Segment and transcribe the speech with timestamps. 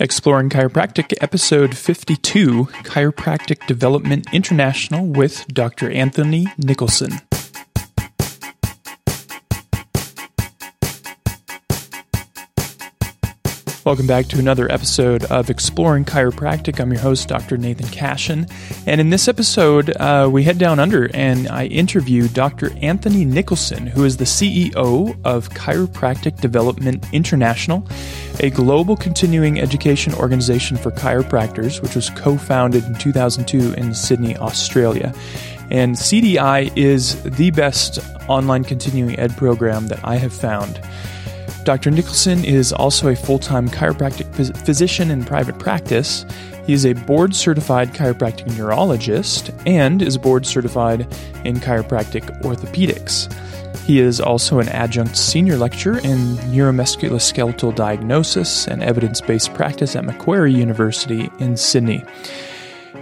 [0.00, 5.90] Exploring Chiropractic, episode 52 Chiropractic Development International with Dr.
[5.90, 7.20] Anthony Nicholson.
[13.88, 16.78] Welcome back to another episode of Exploring Chiropractic.
[16.78, 17.56] I'm your host, Dr.
[17.56, 18.46] Nathan Cashin.
[18.86, 22.70] And in this episode, uh, we head down under and I interview Dr.
[22.82, 27.88] Anthony Nicholson, who is the CEO of Chiropractic Development International,
[28.40, 34.36] a global continuing education organization for chiropractors, which was co founded in 2002 in Sydney,
[34.36, 35.12] Australia.
[35.70, 40.80] And CDI is the best online continuing ed program that I have found.
[41.64, 41.90] Dr.
[41.90, 44.32] Nicholson is also a full time chiropractic
[44.64, 46.24] physician in private practice.
[46.66, 51.00] He is a board certified chiropractic neurologist and is board certified
[51.44, 53.32] in chiropractic orthopedics.
[53.88, 60.04] He is also an adjunct senior lecturer in neuromusculoskeletal diagnosis and evidence based practice at
[60.04, 62.04] Macquarie University in Sydney.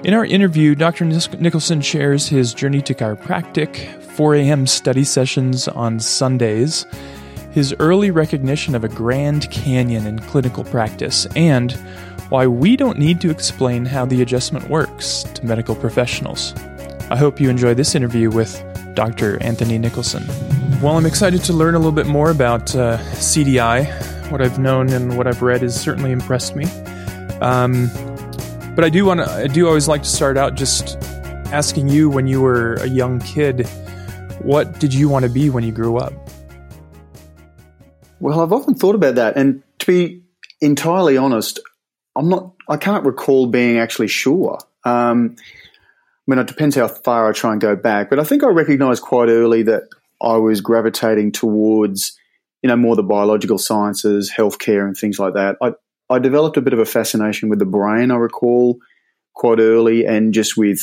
[0.04, 1.04] In our interview, Dr.
[1.04, 4.64] Nicholson shares his journey to chiropractic, 4 a.m.
[4.68, 6.87] study sessions on Sundays,
[7.51, 11.73] his early recognition of a Grand Canyon in clinical practice, and
[12.29, 16.54] why we don't need to explain how the adjustment works to medical professionals.
[17.10, 18.62] I hope you enjoy this interview with
[18.95, 19.42] Dr.
[19.42, 20.24] Anthony Nicholson.
[20.82, 24.30] Well, I'm excited to learn a little bit more about uh, CDI.
[24.30, 26.66] What I've known and what I've read has certainly impressed me.
[27.41, 27.91] Um,
[28.74, 29.27] but I do want to.
[29.27, 30.99] I do always like to start out just
[31.51, 33.66] asking you when you were a young kid,
[34.43, 36.13] what did you want to be when you grew up?
[38.21, 40.24] Well, I've often thought about that, and to be
[40.60, 41.59] entirely honest,
[42.15, 42.52] I'm not.
[42.69, 44.59] I can't recall being actually sure.
[44.85, 48.45] Um, I mean, it depends how far I try and go back, but I think
[48.45, 49.85] I recognised quite early that
[50.22, 52.18] I was gravitating towards,
[52.62, 55.56] you know, more the biological sciences, healthcare, and things like that.
[55.62, 55.73] I
[56.08, 58.10] I developed a bit of a fascination with the brain.
[58.10, 58.78] I recall
[59.34, 60.80] quite early, and just with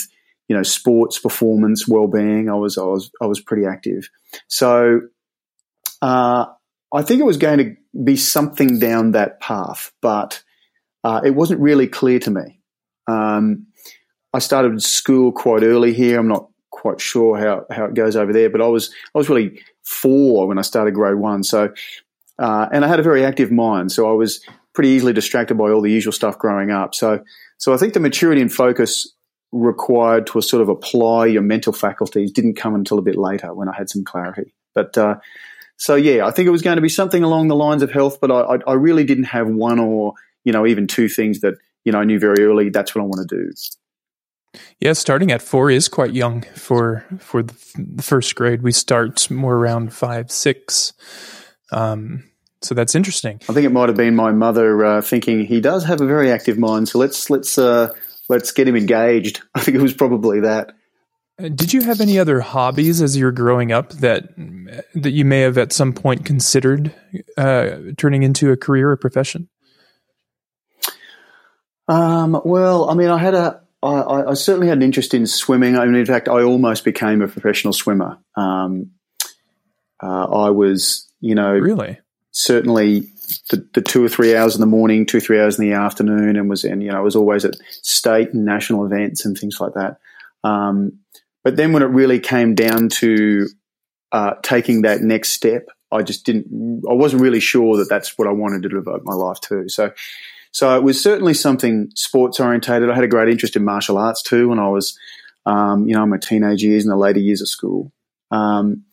[0.47, 2.49] you know sports performance, well being.
[2.49, 4.09] I was I was I was pretty active.
[4.47, 5.01] So.
[6.01, 6.47] Uh,
[6.93, 10.43] I think it was going to be something down that path, but
[11.03, 12.59] uh, it wasn't really clear to me.
[13.07, 13.67] Um,
[14.31, 16.19] I started school quite early here.
[16.19, 16.49] I'm not
[16.83, 20.49] quite sure how, how it goes over there, but I was I was really four
[20.49, 21.41] when I started grade one.
[21.41, 21.73] So,
[22.37, 25.71] uh, and I had a very active mind, so I was pretty easily distracted by
[25.71, 26.93] all the usual stuff growing up.
[26.93, 27.23] So,
[27.57, 29.09] so I think the maturity and focus
[29.53, 33.69] required to sort of apply your mental faculties didn't come until a bit later when
[33.69, 34.53] I had some clarity.
[34.75, 35.15] But uh,
[35.77, 38.17] so yeah, I think it was going to be something along the lines of health,
[38.19, 41.53] but I, I really didn't have one or you know even two things that
[41.85, 42.71] you know I knew very early.
[42.71, 43.53] That's what I want to do.
[44.79, 47.53] Yeah, starting at four is quite young for for the,
[48.01, 48.61] first grade.
[48.61, 50.93] We start more around five, six.
[51.71, 52.29] Um,
[52.61, 53.41] so that's interesting.
[53.49, 56.31] I think it might have been my mother uh, thinking he does have a very
[56.31, 57.89] active mind, so let's let's uh,
[58.29, 59.41] let's get him engaged.
[59.55, 60.73] I think it was probably that.
[61.41, 64.35] Uh, did you have any other hobbies as you were growing up that
[64.93, 66.93] that you may have at some point considered
[67.37, 69.49] uh, turning into a career or profession?
[71.87, 75.77] Um, well, I mean, I had a, I, I certainly had an interest in swimming.
[75.77, 78.17] I mean, in fact, I almost became a professional swimmer.
[78.35, 78.91] Um,
[80.01, 81.99] uh, I was, you know, really
[82.31, 83.01] certainly
[83.51, 85.75] the, the, two or three hours in the morning, two or three hours in the
[85.75, 89.37] afternoon, and was in, you know, I was always at state and national events and
[89.37, 89.99] things like that.
[90.43, 90.99] Um,
[91.43, 93.47] but then when it really came down to
[94.11, 96.83] uh, taking that next step, I just didn't.
[96.89, 99.69] I wasn't really sure that that's what I wanted to devote my life to.
[99.69, 99.91] So,
[100.53, 102.89] so it was certainly something sports orientated.
[102.89, 104.97] I had a great interest in martial arts too when I was,
[105.47, 107.91] um, you know, in my teenage years and the later years of school.
[108.29, 108.83] Um,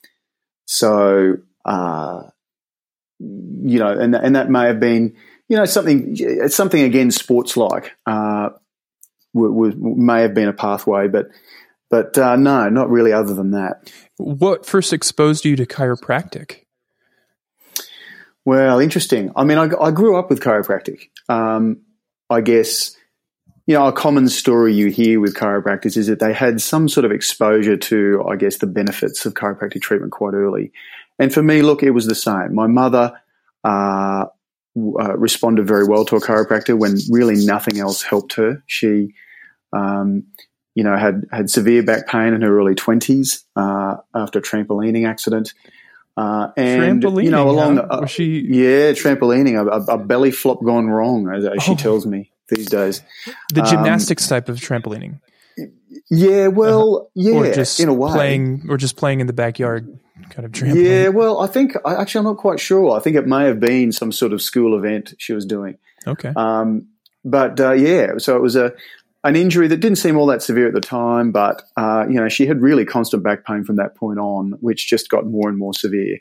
[0.64, 2.22] so, uh,
[3.18, 5.14] you know, and and that may have been,
[5.48, 6.16] you know, something.
[6.18, 7.92] It's something again sports like.
[8.06, 8.50] Uh,
[9.34, 11.26] w- w- may have been a pathway, but
[11.90, 13.12] but uh, no, not really.
[13.12, 16.62] Other than that, what first exposed you to chiropractic?
[18.44, 19.32] Well, interesting.
[19.36, 21.10] I mean, I, I grew up with chiropractic.
[21.28, 21.82] Um,
[22.28, 22.96] I guess
[23.66, 27.04] you know a common story you hear with chiropractors is that they had some sort
[27.04, 30.72] of exposure to, I guess, the benefits of chiropractic treatment quite early.
[31.18, 32.54] And for me, look, it was the same.
[32.54, 33.12] My mother
[33.62, 34.26] uh,
[34.76, 38.62] uh, responded very well to a chiropractor when really nothing else helped her.
[38.66, 39.14] She
[39.72, 40.24] um,
[40.74, 45.06] you know, had had severe back pain in her early twenties uh, after a trampolining
[45.06, 45.52] accident.
[46.16, 47.82] Uh, and you know, along huh?
[47.82, 51.60] the, uh, she yeah, trampolining, a, a, belly flop gone wrong, as, as oh.
[51.60, 53.02] she tells me these days.
[53.54, 55.20] The um, gymnastics type of trampolining.
[56.10, 59.32] Yeah, well, uh, yeah, or just in a way, playing or just playing in the
[59.32, 59.98] backyard
[60.30, 60.84] kind of trampoline.
[60.84, 62.96] Yeah, well, I think actually I'm not quite sure.
[62.96, 65.78] I think it may have been some sort of school event she was doing.
[66.06, 66.32] Okay.
[66.34, 66.88] Um,
[67.24, 68.72] but uh, yeah, so it was a
[69.22, 72.28] an injury that didn't seem all that severe at the time, but uh, you know
[72.28, 75.58] she had really constant back pain from that point on, which just got more and
[75.58, 76.18] more severe.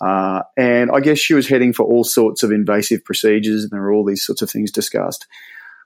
[0.00, 3.82] Uh, and I guess she was heading for all sorts of invasive procedures, and there
[3.82, 5.26] were all these sorts of things discussed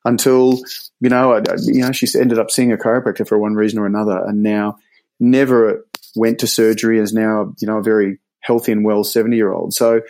[0.05, 0.61] until
[1.01, 3.87] you know, I, you know, she ended up seeing a chiropractor for one reason or
[3.87, 4.79] another, and now
[5.19, 6.99] never went to surgery.
[7.01, 9.75] Is now you know a very healthy and well seventy year old.
[9.75, 10.03] So,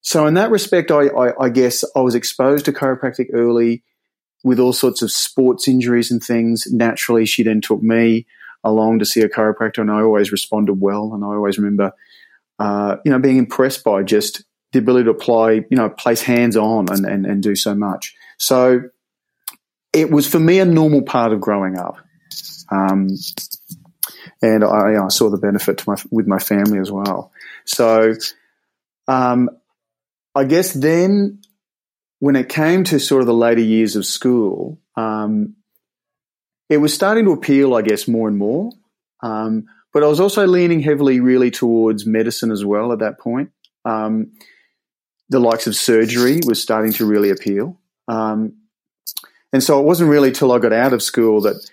[0.00, 3.82] so in that respect, I, I, I guess I was exposed to chiropractic early
[4.46, 6.68] with all sorts of sports injuries and things.
[6.70, 8.28] Naturally, she then took me
[8.62, 11.14] along to see a chiropractor, and I always responded well.
[11.14, 11.90] And I always remember,
[12.60, 16.56] uh, you know, being impressed by just the ability to apply, you know, place hands
[16.56, 18.14] on and, and, and do so much.
[18.38, 18.82] So
[19.92, 21.96] it was for me a normal part of growing up.
[22.70, 23.08] Um,
[24.42, 27.32] and I, I, saw the benefit my, with my family as well.
[27.64, 28.14] So,
[29.08, 29.50] um,
[30.36, 31.40] I guess then
[32.18, 35.56] when it came to sort of the later years of school, um,
[36.68, 38.72] it was starting to appeal, I guess, more and more.
[39.22, 43.50] Um, but I was also leaning heavily, really, towards medicine as well at that point.
[43.84, 44.32] Um,
[45.28, 47.78] the likes of surgery was starting to really appeal.
[48.08, 48.54] Um,
[49.52, 51.70] and so it wasn't really till I got out of school that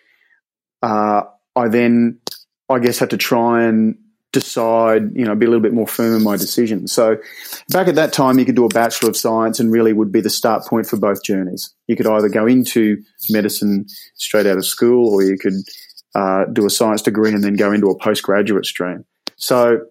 [0.82, 1.24] uh,
[1.56, 2.20] I then,
[2.70, 3.98] I guess, had to try and
[4.34, 6.88] decide, you know, be a little bit more firm in my decision.
[6.88, 7.18] So
[7.70, 10.20] back at that time, you could do a Bachelor of Science and really would be
[10.20, 11.74] the start point for both journeys.
[11.88, 12.98] You could either go into
[13.30, 13.86] medicine
[14.16, 15.54] straight out of school or you could
[16.16, 19.06] uh, do a science degree and then go into a postgraduate stream.
[19.36, 19.86] So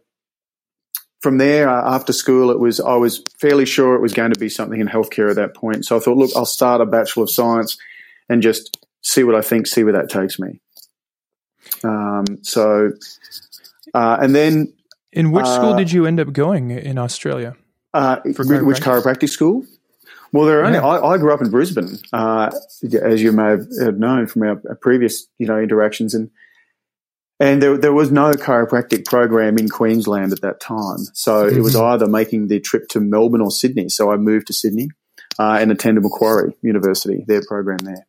[1.21, 4.39] from there, uh, after school, it was I was fairly sure it was going to
[4.39, 5.85] be something in healthcare at that point.
[5.85, 7.79] So I thought, look, I'll start a bachelor of science
[8.29, 10.61] and just see what I think, see where that takes me.
[11.85, 12.93] Um, so,
[13.95, 14.73] uh, and then,
[15.13, 17.57] in which uh, school did you end up going in Australia?
[17.95, 18.37] Uh, which
[18.81, 19.65] chiropractic school?
[20.33, 20.79] Well, there are only.
[20.79, 20.87] Yeah.
[20.87, 22.51] I, I, grew up in Brisbane, uh,
[23.03, 26.31] as you may have known from our, our previous, you know, interactions, and
[27.43, 30.99] and there, there was no chiropractic program in Queensland at that time.
[31.13, 31.57] So mm-hmm.
[31.57, 31.87] it was mm-hmm.
[31.87, 33.89] either making the trip to Melbourne or Sydney.
[33.89, 34.91] So I moved to Sydney
[35.41, 38.07] uh, and attended Macquarie University, their program there.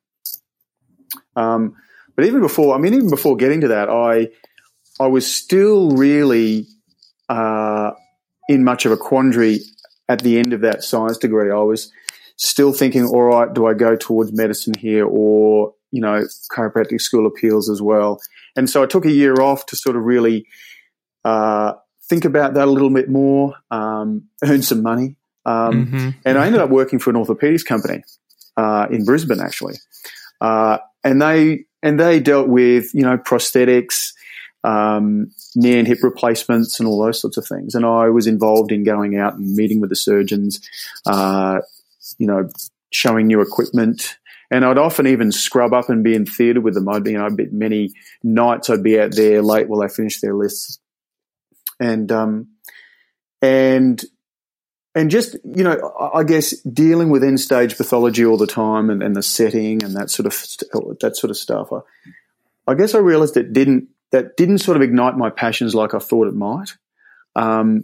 [1.36, 1.76] Um,
[2.16, 4.30] but even before, I mean, even before getting to that, I,
[5.00, 6.68] I was still really
[7.30, 7.92] uh,
[8.48, 9.60] in much of a quandary
[10.10, 11.52] at the end of that science degree.
[11.52, 11.92] I was
[12.38, 17.26] still thinking, all right, do I go towards medicine here or, you know, chiropractic school
[17.26, 18.20] appeals as well?
[18.56, 20.46] And so I took a year off to sort of really
[21.24, 21.74] uh,
[22.10, 25.16] think about that a little bit more, um, earn some money.
[25.46, 26.10] Um, mm-hmm.
[26.26, 28.04] And I ended up working for an orthopedics company
[28.56, 29.76] uh, in Brisbane, actually.
[30.40, 34.14] Uh, and they and they dealt with you know prosthetics,
[34.64, 37.76] um, knee and hip replacements, and all those sorts of things.
[37.76, 40.68] And I was involved in going out and meeting with the surgeons,
[41.06, 41.60] uh,
[42.18, 42.50] you know,
[42.92, 44.18] showing new equipment,
[44.52, 46.88] and I'd often even scrub up and be in theatre with them.
[46.88, 47.92] I'd be, you know, be many
[48.24, 50.80] nights I'd be out there late while they finished their lists,
[51.80, 52.50] and um,
[53.42, 54.04] and
[54.96, 59.02] and just you know, I guess dealing with end stage pathology all the time and,
[59.02, 60.34] and the setting and that sort of
[61.02, 61.74] that sort of stuff.
[61.74, 61.80] I,
[62.66, 66.00] I guess I realised it didn't that didn't sort of ignite my passions like I
[66.00, 66.72] thought it might.
[67.36, 67.84] Um,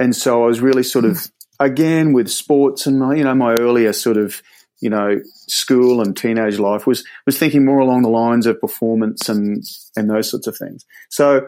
[0.00, 1.30] and so I was really sort of
[1.60, 4.42] again with sports and my, you know my earlier sort of
[4.80, 9.28] you know, school and teenage life was was thinking more along the lines of performance
[9.28, 9.64] and
[9.96, 10.84] and those sorts of things.
[11.08, 11.46] So,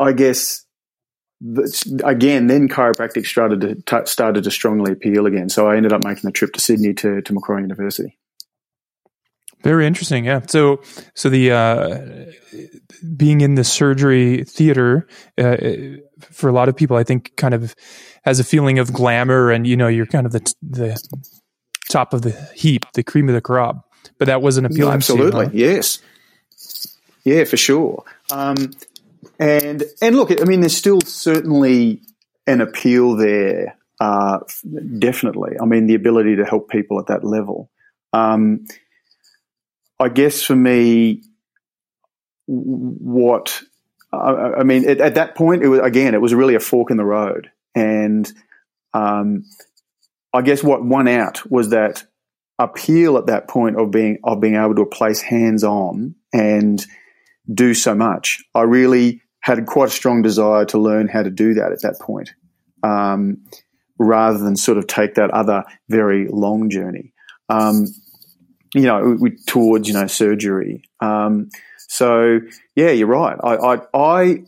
[0.00, 0.64] I guess
[2.02, 5.48] again, then chiropractic started to started to strongly appeal again.
[5.48, 8.18] So I ended up making the trip to Sydney to to Macquarie University.
[9.66, 10.42] Very interesting, yeah.
[10.46, 10.80] So,
[11.14, 12.26] so the uh,
[13.16, 15.56] being in the surgery theater uh,
[16.20, 17.74] for a lot of people, I think, kind of
[18.24, 21.02] has a feeling of glamour, and you know, you're kind of the the
[21.90, 23.90] top of the heap, the cream of the crop.
[24.18, 24.90] But that wasn't appealing.
[24.90, 25.50] No, absolutely, huh?
[25.52, 25.98] yes,
[27.24, 28.04] yeah, for sure.
[28.30, 28.70] Um,
[29.40, 32.02] and and look, I mean, there's still certainly
[32.46, 33.76] an appeal there.
[33.98, 34.38] Uh,
[35.00, 37.68] definitely, I mean, the ability to help people at that level.
[38.12, 38.66] Um,
[39.98, 41.22] I guess for me,
[42.46, 43.62] what
[44.12, 46.90] I, I mean, at, at, that point, it was again, it was really a fork
[46.90, 48.30] in the road, and
[48.94, 49.44] um,
[50.32, 52.04] I guess what won out was that
[52.58, 56.84] appeal at that point of being of being able to place hands on and
[57.52, 58.42] do so much.
[58.54, 61.98] I really had quite a strong desire to learn how to do that at that
[62.00, 62.34] point,
[62.82, 63.44] um,
[63.98, 67.12] rather than sort of take that other very long journey.
[67.48, 67.86] Um,
[68.76, 70.82] you know, towards you know surgery.
[71.00, 71.50] Um,
[71.88, 72.40] so
[72.74, 73.38] yeah, you're right.
[73.42, 74.44] I, I, I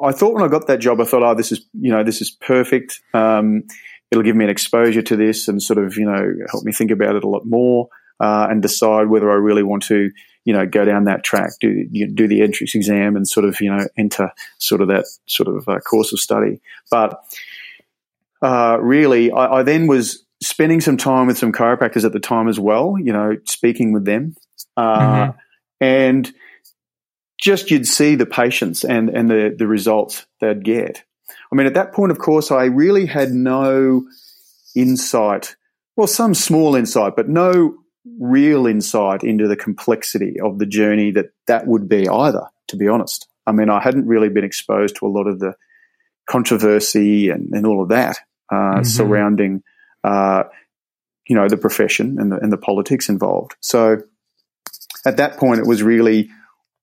[0.00, 2.20] I thought when I got that job, I thought, oh, this is you know this
[2.20, 3.00] is perfect.
[3.14, 3.64] Um,
[4.10, 6.90] it'll give me an exposure to this and sort of you know help me think
[6.90, 7.88] about it a lot more
[8.20, 10.10] uh, and decide whether I really want to
[10.44, 13.60] you know go down that track, do you do the entrance exam and sort of
[13.60, 16.60] you know enter sort of that sort of uh, course of study.
[16.90, 17.22] But
[18.42, 22.48] uh, really, I, I, then was spending some time with some chiropractors at the time
[22.48, 22.96] as well.
[22.98, 24.34] You know, speaking with them,
[24.76, 25.38] uh, mm-hmm.
[25.80, 26.32] and
[27.40, 31.04] just you'd see the patients and and the the results they'd get.
[31.50, 34.06] I mean, at that point, of course, I really had no
[34.74, 35.56] insight.
[35.96, 37.74] Well, some small insight, but no
[38.18, 42.88] real insight into the complexity of the journey that that would be either, to be
[42.88, 43.28] honest.
[43.46, 45.54] I mean, I hadn't really been exposed to a lot of the
[46.28, 48.18] controversy and, and all of that
[48.50, 48.82] uh, mm-hmm.
[48.84, 49.62] surrounding,
[50.04, 50.44] uh,
[51.26, 53.54] you know, the profession and the, and the politics involved.
[53.60, 53.98] So
[55.04, 56.30] at that point, it was really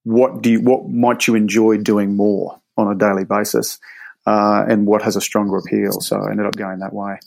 [0.04, 3.80] what do you, what might you enjoy doing more on a daily basis,
[4.26, 6.00] uh, and what has a stronger appeal.
[6.02, 7.20] So I ended up going that way.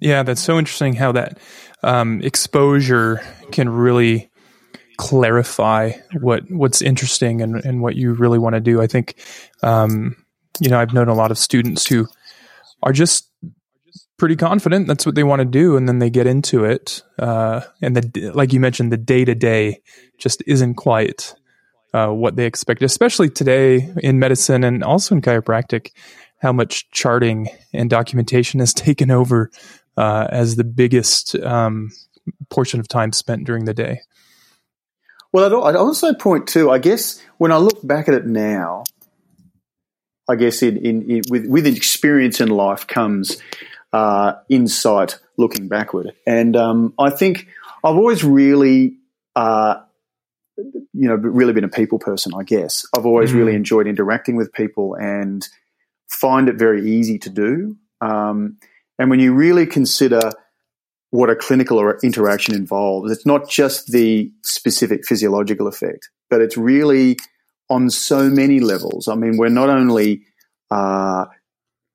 [0.00, 1.38] Yeah, that's so interesting how that
[1.82, 4.30] um, exposure can really
[4.98, 8.82] clarify what what's interesting and, and what you really want to do.
[8.82, 9.14] I think,
[9.62, 10.16] um,
[10.60, 12.06] you know, I've known a lot of students who
[12.82, 13.30] are just
[14.18, 17.62] pretty confident that's what they want to do, and then they get into it, uh,
[17.80, 19.80] and the like you mentioned, the day to day
[20.18, 21.34] just isn't quite
[21.94, 25.92] uh, what they expect, especially today in medicine and also in chiropractic.
[26.40, 29.50] How much charting and documentation has taken over
[29.98, 31.90] uh, as the biggest um,
[32.50, 34.00] portion of time spent during the day.
[35.32, 38.84] Well, I'd, also point to, I guess, when I look back at it now,
[40.28, 43.38] I guess in, in, in with with experience in life comes
[43.92, 47.48] uh, insight looking backward, and um, I think
[47.84, 48.96] I've always really.
[49.36, 49.82] Uh,
[50.92, 52.84] you know, really been a people person, I guess.
[52.96, 53.38] I've always mm-hmm.
[53.38, 55.46] really enjoyed interacting with people and
[56.08, 57.76] find it very easy to do.
[58.00, 58.58] Um,
[58.98, 60.32] and when you really consider
[61.10, 67.16] what a clinical interaction involves, it's not just the specific physiological effect, but it's really
[67.70, 69.06] on so many levels.
[69.06, 70.24] I mean, we're not only,
[70.72, 71.26] uh,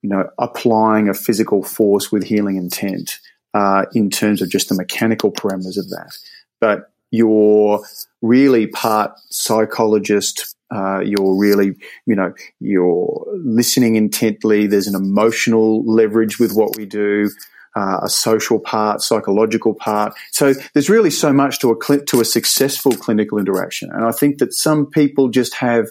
[0.03, 3.19] you know, applying a physical force with healing intent
[3.53, 6.11] uh, in terms of just the mechanical parameters of that,
[6.59, 7.83] but you're
[8.21, 14.65] really part psychologist, uh, you're really, you know, you're listening intently.
[14.67, 17.29] There's an emotional leverage with what we do,
[17.75, 20.15] uh, a social part, psychological part.
[20.31, 24.11] So there's really so much to a cl- to a successful clinical interaction, and I
[24.11, 25.85] think that some people just have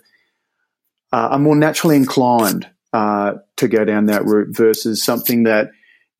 [1.12, 5.70] uh, are more naturally inclined uh, to go down that route versus something that,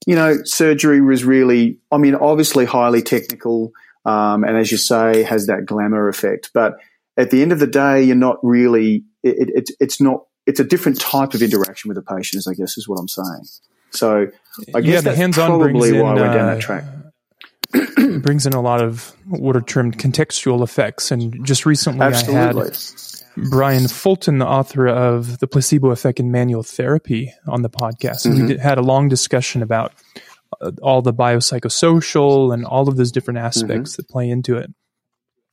[0.07, 1.79] you know, surgery was really.
[1.91, 3.73] I mean, obviously highly technical,
[4.05, 6.75] um, and as you say, has that glamour effect, but
[7.17, 10.65] at the end of the day, you're not really, it, it, it's not, it's a
[10.65, 13.45] different type of interaction with the patients, I guess is what I'm saying.
[13.91, 14.27] So
[14.75, 16.85] I guess yeah, that's hands-on probably why in, I went down that uh, track.
[18.23, 21.11] brings in a lot of what are termed contextual effects.
[21.11, 22.37] And just recently Absolutely.
[22.37, 22.55] I had
[23.37, 28.27] Brian Fulton, the author of The Placebo Effect in Manual Therapy on the podcast.
[28.27, 28.43] Mm-hmm.
[28.43, 29.93] we did, had a long discussion about
[30.61, 34.03] uh, all the biopsychosocial and all of those different aspects mm-hmm.
[34.03, 34.71] that play into it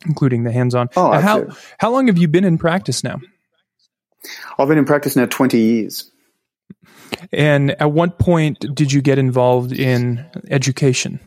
[0.05, 0.89] including the hands-on.
[0.95, 3.19] Oh, how how long have you been in practice now?
[4.57, 6.11] I've been in practice now twenty years.
[7.31, 11.19] And at what point did you get involved in education?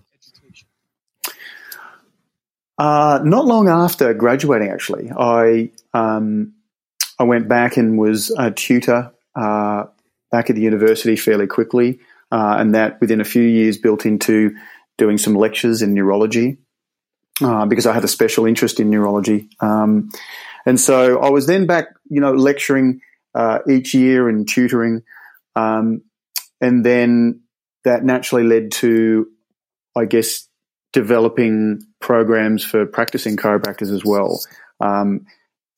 [2.78, 6.54] Uh, not long after graduating, actually, I um,
[7.18, 9.84] I went back and was a tutor uh,
[10.30, 12.00] back at the university fairly quickly,
[12.30, 14.56] uh, and that within a few years built into
[14.98, 16.58] doing some lectures in neurology
[17.40, 19.48] uh, because I had a special interest in neurology.
[19.60, 20.10] Um,
[20.66, 23.00] and so I was then back, you know, lecturing
[23.34, 25.02] uh, each year and tutoring.
[25.56, 26.02] Um,
[26.60, 27.42] and then
[27.84, 29.26] that naturally led to,
[29.96, 30.48] I guess,
[30.92, 34.40] developing programs for practicing chiropractors as well.
[34.80, 35.26] Um,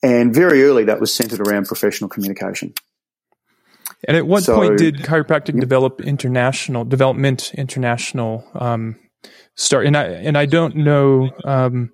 [0.03, 2.75] and very early, that was centered around professional communication.
[4.07, 8.97] And at what so, point did chiropractic develop international development international um,
[9.57, 11.91] start and i and i don't know um,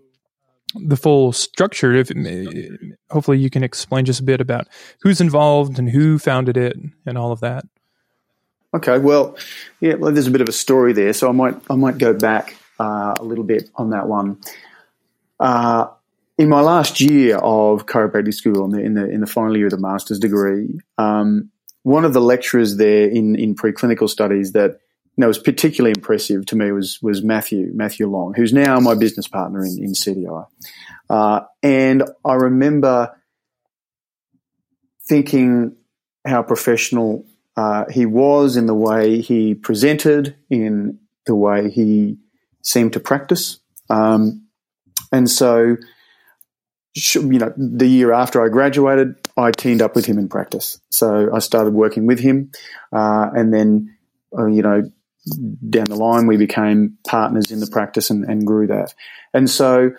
[0.74, 2.10] the full structure if
[3.10, 4.66] hopefully you can explain just a bit about
[5.02, 7.64] who's involved and who founded it and all of that
[8.74, 9.36] okay well
[9.80, 12.12] yeah well, there's a bit of a story there so i might i might go
[12.12, 14.40] back uh, a little bit on that one
[15.38, 15.86] uh,
[16.38, 19.66] in my last year of chiropractic school in the, in the in the final year
[19.66, 21.50] of the master's degree um,
[21.82, 24.80] one of the lecturers there in in preclinical studies that
[25.20, 29.28] that was particularly impressive to me was was Matthew Matthew Long, who's now my business
[29.28, 30.46] partner in, in CDI.
[31.08, 33.16] Uh, and I remember
[35.08, 35.76] thinking
[36.24, 42.18] how professional uh, he was in the way he presented, in the way he
[42.62, 43.58] seemed to practice.
[43.88, 44.46] Um,
[45.12, 45.76] and so,
[46.94, 50.80] you know, the year after I graduated, I teamed up with him in practice.
[50.90, 52.52] So I started working with him,
[52.92, 53.96] uh, and then,
[54.36, 54.82] uh, you know,
[55.68, 58.94] down the line we became partners in the practice and, and grew that.
[59.34, 59.92] And so,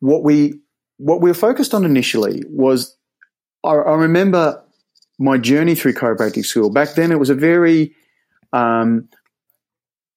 [0.00, 0.60] what we
[0.98, 2.96] what we were focused on initially was,
[3.64, 4.62] I, I remember
[5.18, 6.70] my journey through chiropractic school.
[6.70, 7.94] Back then, it was a very
[8.52, 9.08] um,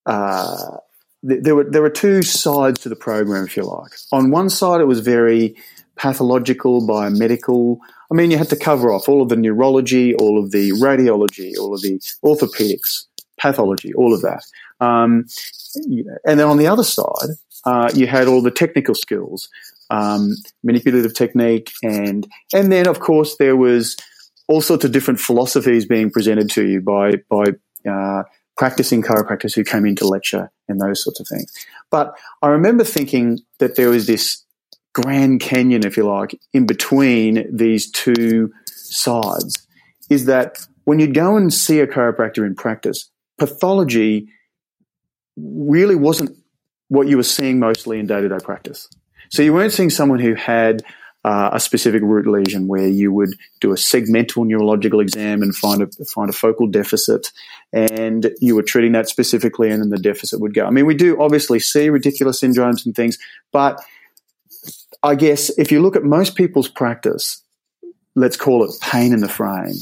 [0.06, 0.78] uh,
[1.26, 3.92] there were there were two sides to the program, if you like.
[4.12, 5.56] On one side, it was very
[5.96, 7.78] pathological, biomedical.
[8.12, 11.58] I mean, you had to cover off all of the neurology, all of the radiology,
[11.58, 13.06] all of the orthopedics,
[13.40, 14.44] pathology, all of that.
[14.80, 15.26] Um,
[16.26, 17.30] and then on the other side,
[17.66, 19.50] uh, you had all the technical skills,
[19.90, 23.98] um, manipulative technique, and and then of course there was
[24.48, 27.46] all sorts of different philosophies being presented to you by by
[27.90, 28.24] uh,
[28.58, 31.52] practicing chiropractors who came into lecture and those sorts of things.
[31.90, 34.44] But I remember thinking that there was this
[34.94, 39.68] Grand Canyon, if you like, in between these two sides.
[40.10, 44.30] Is that when you'd go and see a chiropractor in practice, pathology
[45.36, 46.38] really wasn't
[46.88, 48.88] what you were seeing mostly in day to day practice.
[49.32, 50.84] So you weren't seeing someone who had
[51.26, 55.82] uh, a specific root lesion where you would do a segmental neurological exam and find
[55.82, 57.32] a find a focal deficit,
[57.74, 60.68] and you were treating that specifically, and then the deficit would go.
[60.68, 63.18] I mean, we do obviously see radicular syndromes and things,
[63.52, 63.82] but
[65.02, 67.42] I guess if you look at most people's practice,
[68.14, 69.74] let's call it pain in the frame,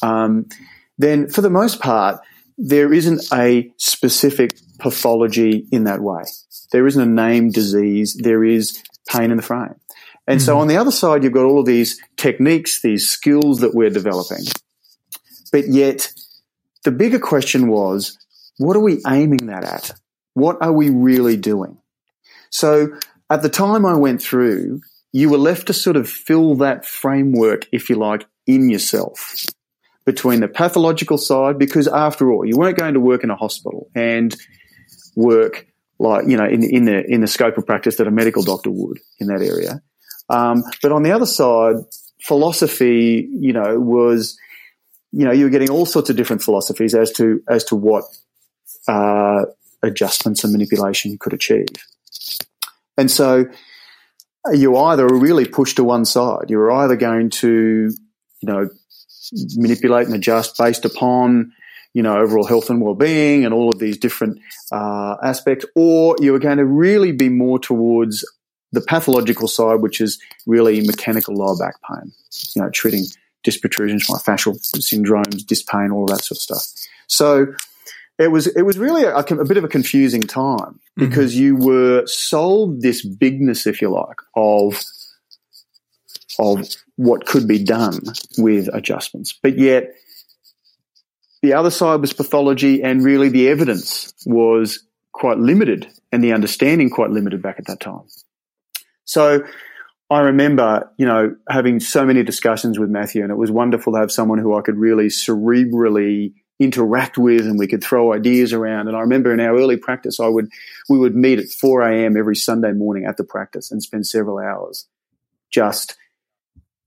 [0.00, 0.48] um,
[0.96, 2.22] then for the most part,
[2.56, 6.22] there isn't a specific pathology in that way.
[6.72, 8.14] There isn't a named disease.
[8.18, 9.74] There is pain in the frame.
[10.26, 10.44] And mm-hmm.
[10.44, 13.90] so on the other side, you've got all of these techniques, these skills that we're
[13.90, 14.44] developing.
[15.52, 16.12] But yet,
[16.84, 18.18] the bigger question was,
[18.58, 19.92] what are we aiming that at?
[20.34, 21.78] What are we really doing?
[22.50, 22.98] So
[23.30, 24.80] at the time I went through,
[25.12, 29.44] you were left to sort of fill that framework, if you like, in yourself
[30.04, 33.90] between the pathological side, because after all, you weren't going to work in a hospital
[33.94, 34.36] and
[35.16, 35.66] work
[35.98, 38.70] like, you know, in, in the, in the scope of practice that a medical doctor
[38.70, 39.82] would in that area.
[40.28, 41.76] Um, but on the other side,
[42.20, 44.36] philosophy, you know, was,
[45.12, 48.04] you know, you were getting all sorts of different philosophies as to as to what
[48.88, 49.44] uh,
[49.82, 51.66] adjustments and manipulation you could achieve.
[52.98, 53.46] And so
[54.52, 56.50] you either really pushed to one side.
[56.50, 57.90] You were either going to,
[58.40, 58.68] you know,
[59.56, 61.52] manipulate and adjust based upon,
[61.94, 64.38] you know, overall health and well-being and all of these different
[64.72, 68.24] uh, aspects, or you were going to really be more towards
[68.72, 72.12] the pathological side, which is really mechanical lower back pain,
[72.54, 73.04] you know, treating
[73.44, 76.64] disc protrusions, myofascial syndromes, disc pain, all of that sort of stuff.
[77.06, 77.46] So
[78.18, 81.06] it was it was really a, a bit of a confusing time mm-hmm.
[81.06, 81.42] because mm-hmm.
[81.42, 84.82] you were sold this bigness, if you like, of
[86.38, 88.00] of what could be done
[88.38, 89.94] with adjustments, but yet
[91.42, 96.90] the other side was pathology, and really the evidence was quite limited, and the understanding
[96.90, 98.02] quite limited back at that time.
[99.06, 99.44] So
[100.10, 103.98] I remember, you know, having so many discussions with Matthew, and it was wonderful to
[103.98, 108.88] have someone who I could really cerebrally interact with and we could throw ideas around.
[108.88, 110.48] And I remember in our early practice, I would,
[110.88, 112.16] we would meet at 4 a.m.
[112.16, 114.86] every Sunday morning at the practice and spend several hours
[115.50, 115.96] just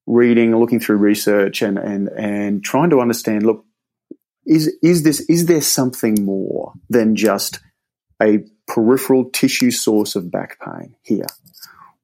[0.08, 3.64] reading, looking through research and, and, and trying to understand, look,
[4.46, 7.60] is, is this, is there something more than just
[8.22, 11.28] a peripheral tissue source of back pain here?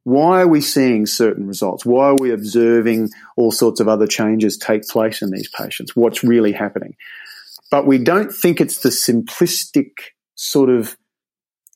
[0.06, 1.84] Why are we seeing certain results?
[1.84, 5.96] Why are we observing all sorts of other changes take place in these patients?
[5.96, 6.96] What's really happening?
[7.72, 9.90] But we don't think it's the simplistic
[10.36, 10.96] sort of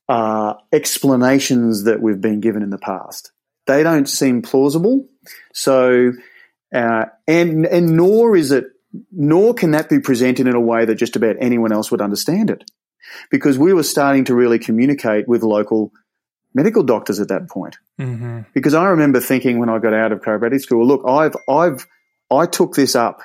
[0.08, 3.32] uh, explanations that we've been given in the past.
[3.66, 5.08] They don't seem plausible.
[5.54, 6.12] So,
[6.74, 8.66] uh, and and nor is it,
[9.12, 12.52] nor can that be presented in a way that just about anyone else would understand
[12.52, 12.70] it,
[13.32, 15.92] because we were starting to really communicate with local
[16.60, 17.78] medical doctors at that point.
[18.00, 18.42] Mm-hmm.
[18.54, 21.88] Because I remember thinking when I got out of chiropractic school, look, I've, I've,
[22.30, 23.22] I took this up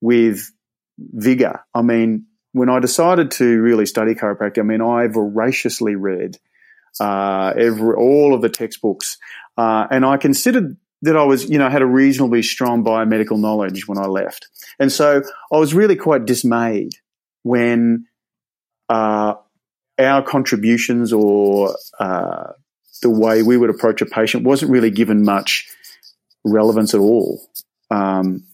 [0.00, 0.50] with
[0.98, 1.60] vigor.
[1.74, 6.38] I mean, when I decided to really study chiropractic, I mean, I voraciously read
[6.98, 9.18] uh, every, all of the textbooks,
[9.58, 13.86] uh, and I considered that I was, you know, had a reasonably strong biomedical knowledge
[13.86, 14.48] when I left,
[14.80, 15.22] and so
[15.52, 16.94] I was really quite dismayed
[17.44, 18.06] when
[18.88, 19.34] uh,
[19.98, 22.52] our contributions or uh,
[23.00, 25.66] the way we would approach a patient wasn't really given much
[26.44, 27.40] relevance at all.
[27.90, 28.44] Um,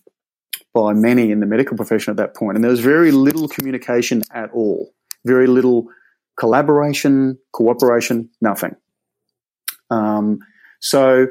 [0.75, 2.57] by many in the medical profession at that point.
[2.57, 4.93] and there was very little communication at all,
[5.25, 5.87] very little
[6.37, 8.75] collaboration, cooperation, nothing.
[9.89, 10.41] Um,
[10.81, 11.29] so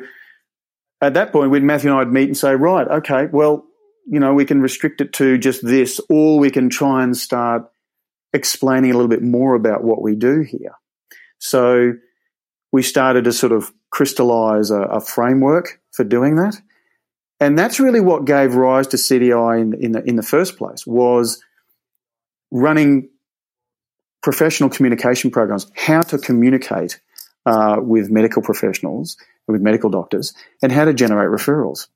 [1.02, 3.66] at that point, when Matthew and I'd meet and say, right, okay, well,
[4.08, 7.64] you know, we can restrict it to just this, or we can try and start
[8.34, 10.76] explaining a little bit more about what we do here.
[11.40, 11.94] So
[12.74, 16.60] we started to sort of crystallize a, a framework for doing that.
[17.40, 20.86] And that's really what gave rise to CDI in, in, the, in the first place
[20.88, 21.42] was
[22.52, 23.10] running
[24.24, 27.00] professional communication programs, how to communicate
[27.46, 30.34] uh, with medical professionals, with medical doctors,
[30.64, 31.88] and how to generate referrals.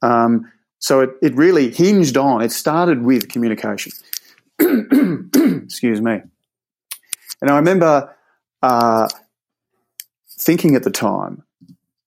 [0.00, 3.92] Um, so it, it really hinged on, it started with communication.
[4.60, 6.20] Excuse me.
[7.40, 8.14] And I remember
[8.62, 9.08] uh,
[10.40, 11.44] thinking at the time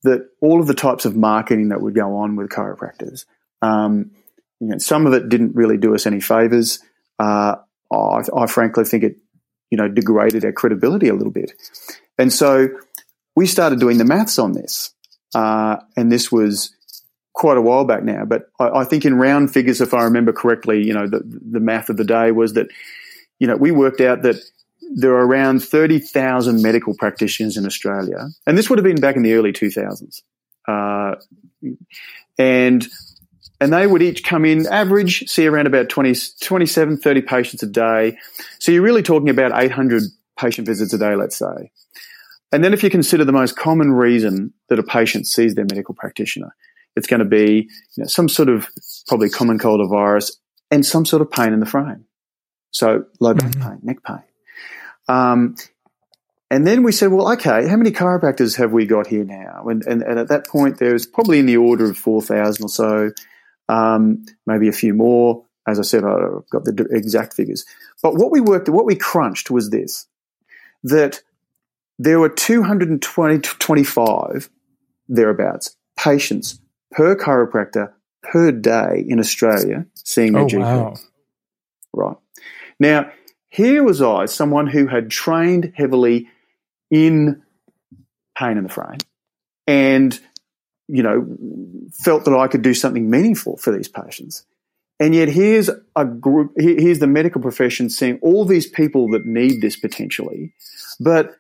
[0.02, 3.26] that all of the types of marketing that would go on with chiropractors,
[3.62, 4.12] um,
[4.60, 6.80] you know, some of it didn't really do us any favors.
[7.20, 7.56] Uh,
[7.92, 9.18] I, I, frankly think it,
[9.70, 11.52] you know, degraded our credibility a little bit.
[12.18, 12.70] And so
[13.36, 14.94] we started doing the maths on this.
[15.34, 16.76] Uh, and this was
[17.34, 20.32] quite a while back now, but I, I, think in round figures, if I remember
[20.32, 22.68] correctly, you know, the, the math of the day was that,
[23.40, 24.36] you know, we worked out that
[24.96, 28.30] there are around 30,000 medical practitioners in Australia.
[28.46, 30.22] And this would have been back in the early 2000s.
[30.68, 31.16] Uh,
[32.38, 32.88] and
[33.60, 37.68] and they would each come in average, see around about 20, 27, 30 patients a
[37.68, 38.18] day.
[38.60, 40.04] So you're really talking about 800
[40.38, 41.72] patient visits a day, let's say.
[42.52, 45.96] And then if you consider the most common reason that a patient sees their medical
[45.96, 46.54] practitioner,
[46.98, 48.68] it's going to be you know, some sort of
[49.08, 50.38] probably common cold or virus
[50.70, 52.06] and some sort of pain in the frame.
[52.72, 53.70] So low back mm-hmm.
[53.70, 54.24] pain, neck pain.
[55.08, 55.56] Um,
[56.50, 59.66] and then we said, well, okay, how many chiropractors have we got here now?
[59.68, 62.70] And, and, and at that point, there was probably in the order of 4,000 or
[62.70, 63.12] so,
[63.70, 65.46] um, maybe a few more.
[65.68, 67.66] As I said, I've got the exact figures.
[68.04, 70.08] But what we worked, what we crunched was this,
[70.84, 71.22] that
[71.98, 74.50] there were 220, 25
[75.08, 76.60] thereabouts patients
[76.92, 80.60] per chiropractor per day in Australia seeing their oh, GP.
[80.60, 80.96] Wow.
[81.94, 82.18] Right.
[82.80, 83.12] Now,
[83.54, 86.28] here was I, someone who had trained heavily
[86.90, 87.44] in
[88.36, 88.98] pain in the frame
[89.68, 90.20] and,
[90.88, 91.38] you know,
[92.04, 94.44] felt that I could do something meaningful for these patients.
[95.00, 99.62] And yet here's a group, here's the medical profession seeing all these people that need
[99.62, 100.56] this potentially,
[101.00, 101.36] but,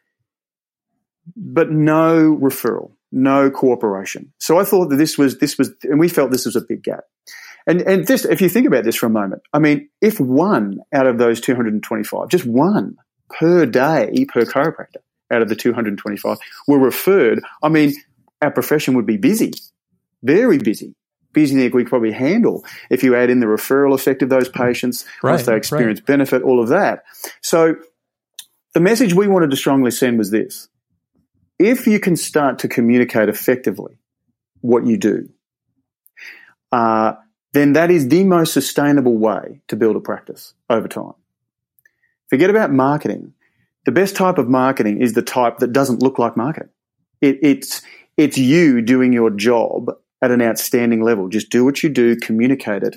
[1.35, 4.31] but no referral, no cooperation.
[4.37, 6.83] So I thought that this was, this was, and we felt this was a big
[6.83, 7.05] gap.
[7.65, 10.79] And, and just, if you think about this for a moment, I mean, if one
[10.93, 12.97] out of those 225, just one
[13.29, 14.97] per day per chiropractor
[15.31, 17.93] out of the 225 were referred, I mean,
[18.41, 19.51] our profession would be busy,
[20.21, 20.95] very busy,
[21.31, 24.49] busy than we could probably handle if you add in the referral effect of those
[24.49, 26.05] patients, right, once they experience right.
[26.05, 27.03] benefit, all of that.
[27.41, 27.75] So
[28.73, 30.67] the message we wanted to strongly send was this.
[31.59, 33.97] If you can start to communicate effectively
[34.61, 35.29] what you do,
[36.71, 37.13] uh,
[37.53, 41.13] then that is the most sustainable way to build a practice over time.
[42.29, 43.33] Forget about marketing.
[43.85, 46.69] The best type of marketing is the type that doesn't look like marketing.
[47.21, 47.81] It, it's,
[48.17, 51.29] it's you doing your job at an outstanding level.
[51.29, 52.95] Just do what you do, communicate it,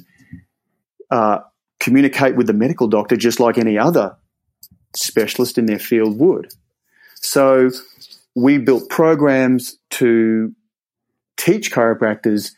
[1.11, 1.40] uh,
[1.81, 4.16] communicate with the medical doctor just like any other
[4.95, 6.53] specialist in their field would.
[7.16, 7.71] So
[8.35, 10.55] we built programs to
[11.37, 12.53] teach chiropractors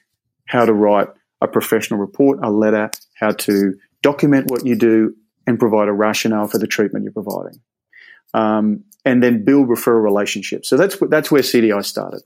[0.46, 1.08] how to write
[1.40, 5.14] a professional report, a letter, how to document what you do,
[5.46, 7.60] and provide a rationale for the treatment you're providing.
[8.34, 10.68] Um, and then build referral relationships.
[10.68, 12.20] So that's that's where CDI started.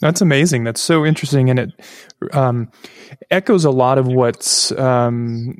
[0.00, 0.64] That's amazing.
[0.64, 1.70] That's so interesting, and it
[2.32, 2.70] um,
[3.30, 5.58] echoes a lot of what's um,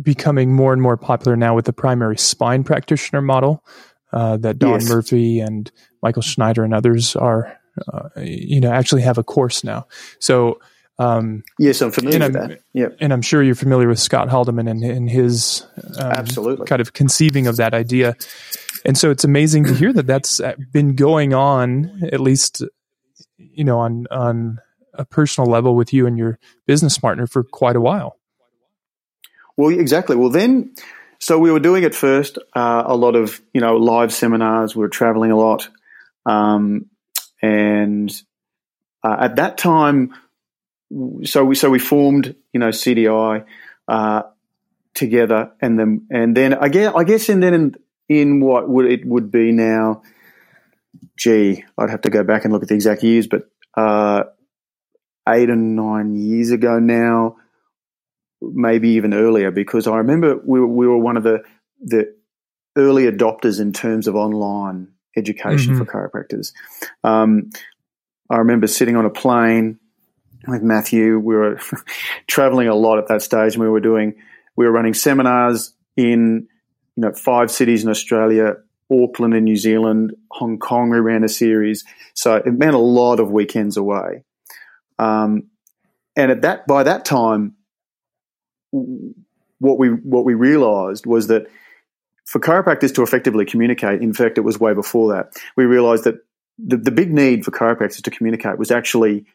[0.00, 3.64] becoming more and more popular now with the primary spine practitioner model
[4.12, 4.88] uh, that Don yes.
[4.88, 5.70] Murphy and
[6.02, 7.58] Michael Schneider and others are,
[7.92, 9.86] uh, you know, actually have a course now.
[10.20, 10.60] So
[10.98, 12.60] um, yes, I'm familiar with that.
[12.72, 12.96] Yep.
[13.00, 15.66] And I'm sure you're familiar with Scott Haldeman and, and his
[15.98, 18.16] um, absolutely kind of conceiving of that idea.
[18.84, 20.40] And so it's amazing to hear that that's
[20.72, 22.62] been going on, at least,
[23.36, 24.58] you know, on on
[24.94, 28.16] a personal level with you and your business partner for quite a while.
[29.56, 30.16] Well, exactly.
[30.16, 30.74] Well, then,
[31.18, 34.76] so we were doing it first, uh, a lot of you know live seminars.
[34.76, 35.68] We were traveling a lot,
[36.24, 36.86] um,
[37.42, 38.10] and
[39.02, 40.14] uh, at that time
[41.24, 43.44] so we so we formed you know CDI
[43.88, 44.22] uh,
[44.94, 47.74] together, and then and then I guess I guess and then in,
[48.08, 50.02] in what would it would be now.
[51.18, 54.24] Gee, I'd have to go back and look at the exact years, but uh,
[55.28, 57.36] eight or nine years ago now,
[58.40, 61.42] maybe even earlier, because I remember we were, we were one of the
[61.80, 62.14] the
[62.76, 65.84] early adopters in terms of online education mm-hmm.
[65.84, 66.52] for chiropractors.
[67.02, 67.50] Um,
[68.28, 69.78] I remember sitting on a plane
[70.46, 71.18] with Matthew.
[71.18, 71.60] We were
[72.26, 74.14] traveling a lot at that stage, and we were doing
[74.56, 76.48] we were running seminars in
[76.96, 78.54] you know five cities in Australia,
[78.90, 80.90] Auckland in New Zealand, Hong Kong.
[80.90, 84.24] We ran a series, so it meant a lot of weekends away.
[84.98, 85.44] Um,
[86.16, 87.56] and at that by that time,
[88.70, 91.46] what we what we realised was that
[92.24, 95.32] for chiropractors to effectively communicate, in fact, it was way before that.
[95.56, 96.16] We realised that
[96.58, 99.26] the, the big need for chiropractors to communicate was actually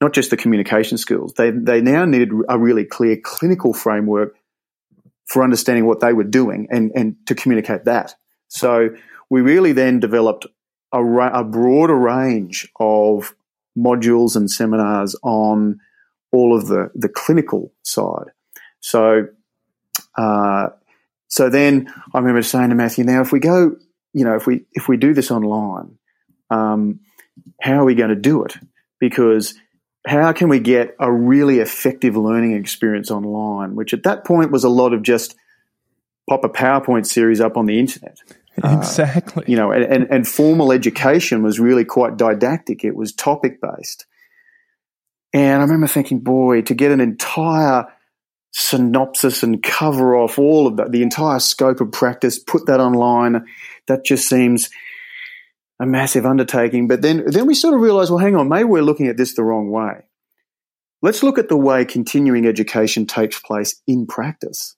[0.00, 1.34] not just the communication skills.
[1.34, 4.34] They they now needed a really clear clinical framework
[5.26, 8.14] for understanding what they were doing and and to communicate that.
[8.48, 8.90] So
[9.28, 10.46] we really then developed
[10.92, 13.34] a, a broader range of
[13.78, 15.80] modules and seminars on
[16.32, 18.26] all of the, the clinical side.
[18.80, 19.28] So,
[20.16, 20.68] uh,
[21.28, 23.76] so then I remember saying to Matthew, now if we go,
[24.12, 25.98] you know, if we if we do this online,
[26.50, 27.00] um,
[27.60, 28.56] how are we going to do it?
[28.98, 29.54] Because
[30.06, 33.74] how can we get a really effective learning experience online?
[33.74, 35.36] Which at that point was a lot of just
[36.28, 38.18] pop a PowerPoint series up on the internet.
[38.62, 39.44] Exactly.
[39.44, 42.84] Uh, you know, and, and, and formal education was really quite didactic.
[42.84, 44.04] It was topic based.
[45.32, 47.86] And I remember thinking, boy, to get an entire
[48.52, 53.46] synopsis and cover off all of that, the entire scope of practice, put that online,
[53.86, 54.68] that just seems
[55.80, 56.86] a massive undertaking.
[56.86, 59.34] But then, then we sort of realize, well, hang on, maybe we're looking at this
[59.34, 60.02] the wrong way.
[61.02, 64.76] Let's look at the way continuing education takes place in practice.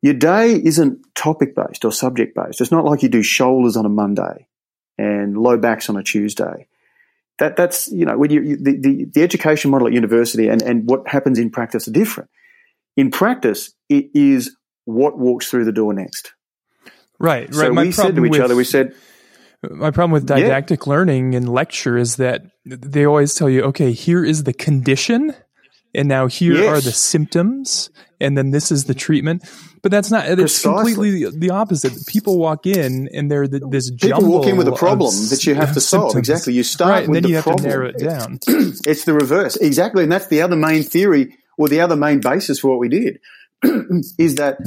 [0.00, 2.60] Your day isn't topic based or subject based.
[2.60, 4.46] It's not like you do shoulders on a Monday
[4.96, 6.68] and low backs on a Tuesday.
[7.40, 10.62] That that's you know when you, you the, the, the education model at university and
[10.62, 12.30] and what happens in practice are different.
[12.96, 16.32] In practice, it is what walks through the door next.
[17.18, 17.72] Right, so.
[17.72, 18.94] My we said to each with, other, we said,
[19.62, 20.90] my problem with didactic yeah.
[20.90, 25.34] learning and lecture is that they always tell you, okay, here is the condition,
[25.94, 26.66] and now here yes.
[26.66, 27.90] are the symptoms,
[28.20, 29.42] and then this is the treatment.
[29.82, 30.28] But that's not.
[30.28, 31.92] It's completely the opposite.
[32.06, 35.54] People walk in and they're the, this people walk in with a problem that you
[35.54, 36.16] have to solve.
[36.16, 36.52] Exactly.
[36.52, 37.64] You start right, with and then the you have problem.
[37.64, 38.38] to narrow it down.
[38.46, 39.56] it's the reverse.
[39.56, 42.88] Exactly, and that's the other main theory or the other main basis for what we
[42.88, 43.18] did
[44.18, 44.58] is that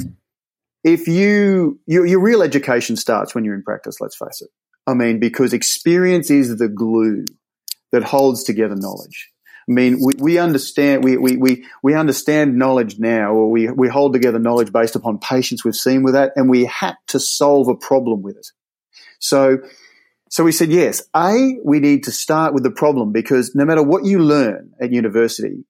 [0.84, 4.00] if you your, your real education starts when you're in practice.
[4.00, 4.50] Let's face it.
[4.86, 7.24] I mean, because experience is the glue
[7.92, 9.30] that holds together knowledge.
[9.68, 13.88] I mean, we, we understand we, we, we, we understand knowledge now, or we, we
[13.88, 17.68] hold together knowledge based upon patients we've seen with that, and we had to solve
[17.68, 18.48] a problem with it.
[19.20, 19.58] So,
[20.30, 23.82] so we said, yes, A, we need to start with the problem because no matter
[23.82, 25.64] what you learn at university,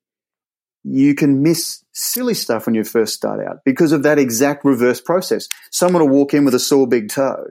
[0.84, 5.00] you can miss silly stuff when you first start out because of that exact reverse
[5.00, 5.48] process.
[5.70, 7.44] Someone will walk in with a sore big toe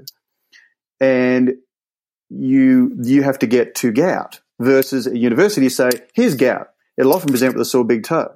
[1.02, 1.56] and
[2.30, 6.70] you, you have to get to gout versus a university say, here's gout.
[6.98, 8.36] It'll often present with a sore big toe.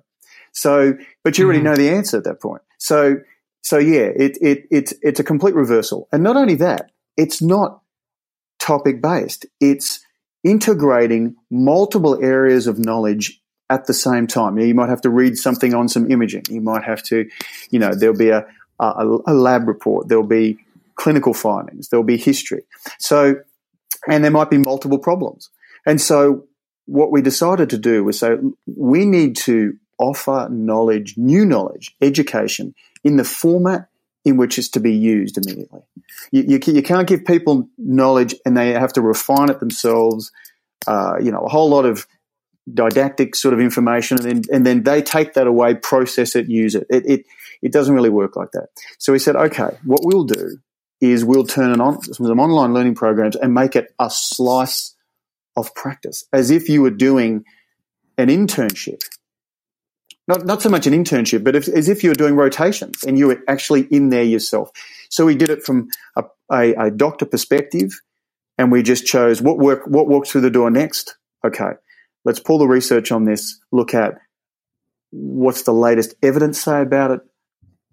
[0.51, 1.67] So, but you already mm-hmm.
[1.67, 2.63] know the answer at that point.
[2.79, 3.17] So,
[3.61, 6.07] so yeah, it, it, it's, it's a complete reversal.
[6.11, 7.81] And not only that, it's not
[8.59, 9.45] topic based.
[9.59, 10.03] It's
[10.43, 14.57] integrating multiple areas of knowledge at the same time.
[14.57, 16.45] You might have to read something on some imaging.
[16.49, 17.29] You might have to,
[17.69, 18.45] you know, there'll be a,
[18.79, 20.07] a, a lab report.
[20.07, 20.57] There'll be
[20.95, 21.89] clinical findings.
[21.89, 22.63] There'll be history.
[22.99, 23.35] So,
[24.07, 25.49] and there might be multiple problems.
[25.85, 26.45] And so
[26.85, 32.73] what we decided to do was say, we need to offer knowledge, new knowledge, education
[33.03, 33.87] in the format
[34.23, 35.81] in which it's to be used immediately.
[36.31, 40.31] You, you, you can't give people knowledge and they have to refine it themselves.
[40.87, 42.07] Uh, you know, a whole lot of
[42.71, 46.73] didactic sort of information, and then, and then they take that away, process it, use
[46.73, 46.87] it.
[46.89, 47.25] It, it.
[47.61, 48.69] it doesn't really work like that.
[48.97, 50.57] So we said, okay, what we'll do
[51.01, 54.95] is we'll turn it on some online learning programs and make it a slice
[55.57, 57.43] of practice, as if you were doing
[58.17, 59.01] an internship.
[60.27, 63.17] Not, not so much an internship, but if, as if you were doing rotations and
[63.17, 64.71] you were actually in there yourself.
[65.09, 67.91] So we did it from a, a, a doctor perspective,
[68.57, 71.17] and we just chose what work what walks through the door next.
[71.45, 71.71] Okay,
[72.23, 73.59] let's pull the research on this.
[73.71, 74.15] Look at
[75.11, 77.19] what's the latest evidence say about it.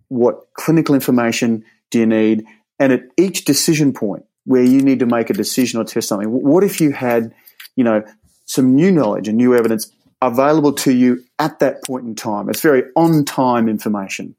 [0.08, 2.44] What clinical information do you need?
[2.83, 6.29] And at each decision point where you need to make a decision or test something,
[6.29, 7.33] what if you had
[7.77, 8.05] you know,
[8.45, 12.49] some new knowledge and new evidence available to you at that point in time.
[12.49, 14.37] It's very on time information.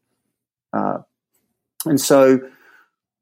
[0.71, 0.99] Uh,
[1.85, 2.39] and so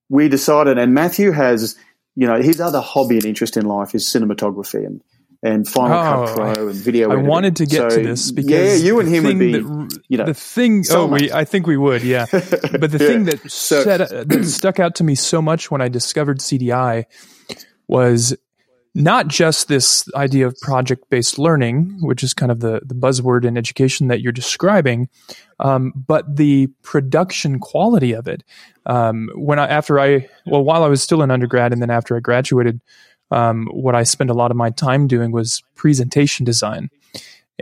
[0.09, 1.75] we decided, and Matthew has,
[2.15, 4.85] you know, his other hobby and interest in life is cinematography.
[4.85, 5.01] And,
[5.43, 7.09] and Final oh, Cut Pro and video.
[7.09, 7.29] I editing.
[7.29, 10.17] wanted to get so, to this because yeah, you and him would be, that, you
[10.17, 10.83] know, the thing.
[10.91, 12.25] Oh, we, I think we would, yeah.
[12.31, 13.07] But the yeah.
[13.07, 17.05] thing that so, set, that stuck out to me so much when I discovered CDI
[17.87, 18.35] was
[18.93, 23.45] not just this idea of project based learning, which is kind of the, the buzzword
[23.45, 25.09] in education that you're describing,
[25.59, 28.43] um, but the production quality of it.
[28.85, 32.17] Um, when I, after I, well, while I was still an undergrad and then after
[32.17, 32.81] I graduated,
[33.31, 36.89] um, what I spent a lot of my time doing was presentation design.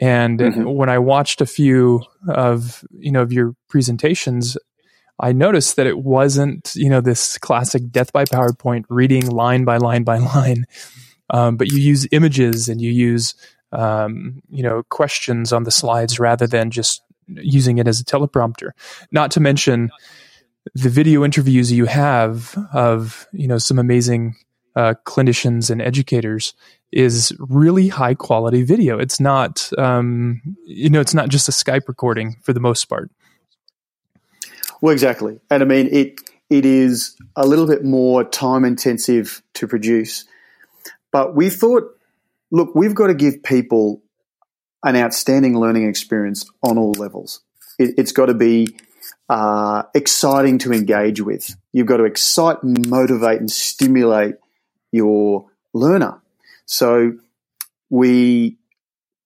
[0.02, 0.64] And mm-hmm.
[0.64, 4.58] when I watched a few of, you know, of your presentations,
[5.20, 9.78] I noticed that it wasn't, you know, this classic death by PowerPoint reading line by
[9.78, 10.66] line by line
[11.30, 13.36] um, but you use images and you use
[13.72, 18.72] um, you know questions on the slides rather than just using it as a teleprompter.
[19.12, 19.92] Not to mention
[20.74, 24.36] the video interviews you have of you know some amazing
[24.76, 26.54] uh, clinicians and educators
[26.92, 29.00] is really high quality video.
[29.00, 33.12] It's not um, you know it's not just a Skype recording for the most part.
[34.82, 36.22] Well, exactly, and I mean it.
[36.50, 40.26] It is a little bit more time intensive to produce
[41.12, 41.98] but we thought,
[42.52, 44.02] look, we've got to give people
[44.84, 47.42] an outstanding learning experience on all levels.
[47.78, 48.78] It, has got to be
[49.28, 51.56] uh, exciting to engage with.
[51.74, 54.36] You've got to excite motivate and stimulate
[54.92, 56.22] your learner.
[56.66, 57.14] So
[57.90, 58.58] we,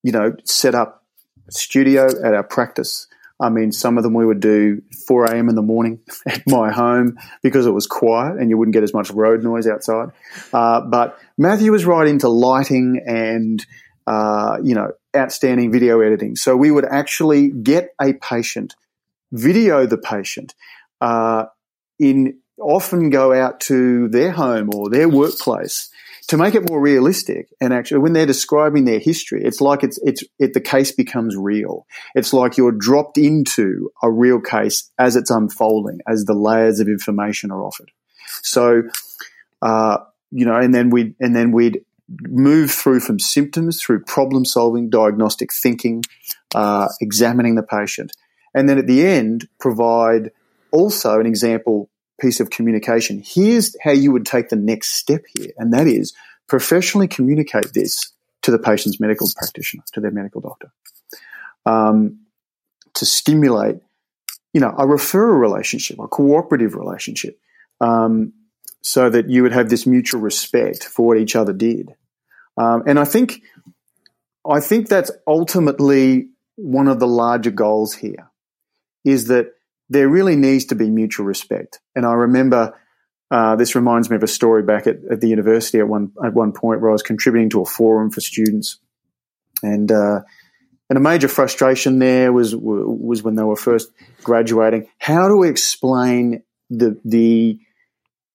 [0.03, 1.05] you know, set up
[1.49, 3.07] studio at our practice
[3.43, 5.49] I mean, some of them we would do 4 a.m.
[5.49, 8.93] in the morning at my home because it was quiet and you wouldn't get as
[8.93, 10.09] much road noise outside.
[10.53, 13.65] Uh, but Matthew was right into lighting and,
[14.07, 16.35] uh, you know, outstanding video editing.
[16.35, 18.75] So we would actually get a patient,
[19.31, 20.53] video the patient,
[21.01, 21.45] uh,
[21.99, 25.89] in often go out to their home or their workplace
[26.27, 27.49] to make it more realistic.
[27.59, 31.35] And actually when they're describing their history it's like it's it's it, the case becomes
[31.35, 31.85] real.
[32.15, 36.87] It's like you're dropped into a real case as it's unfolding as the layers of
[36.87, 37.91] information are offered.
[38.41, 38.83] So
[39.61, 39.97] uh,
[40.31, 41.83] you know and then we and then we'd
[42.21, 46.03] move through from symptoms through problem solving diagnostic thinking
[46.53, 48.11] uh, examining the patient.
[48.53, 50.31] And then at the end provide
[50.71, 51.89] also an example
[52.23, 53.21] piece of communication.
[53.23, 56.13] Here's how you would take the next step here, and that is
[56.47, 60.71] professionally communicate this to the patient's medical practitioner, to their medical doctor,
[61.65, 62.19] um,
[62.93, 63.77] to stimulate,
[64.53, 67.37] you know, a referral relationship, a cooperative relationship,
[67.81, 68.33] um,
[68.81, 71.93] so that you would have this mutual respect for what each other did.
[72.57, 73.41] Um, and I think,
[74.49, 78.29] I think that's ultimately one of the larger goals here,
[79.03, 79.53] is that
[79.89, 81.79] there really needs to be mutual respect.
[81.95, 82.73] And I remember
[83.31, 86.33] uh, this reminds me of a story back at, at, the university at one at
[86.33, 88.77] one point where I was contributing to a forum for students,
[89.63, 90.21] and uh,
[90.87, 93.91] and a major frustration there was was when they were first
[94.23, 94.87] graduating.
[94.99, 97.59] How do we explain the the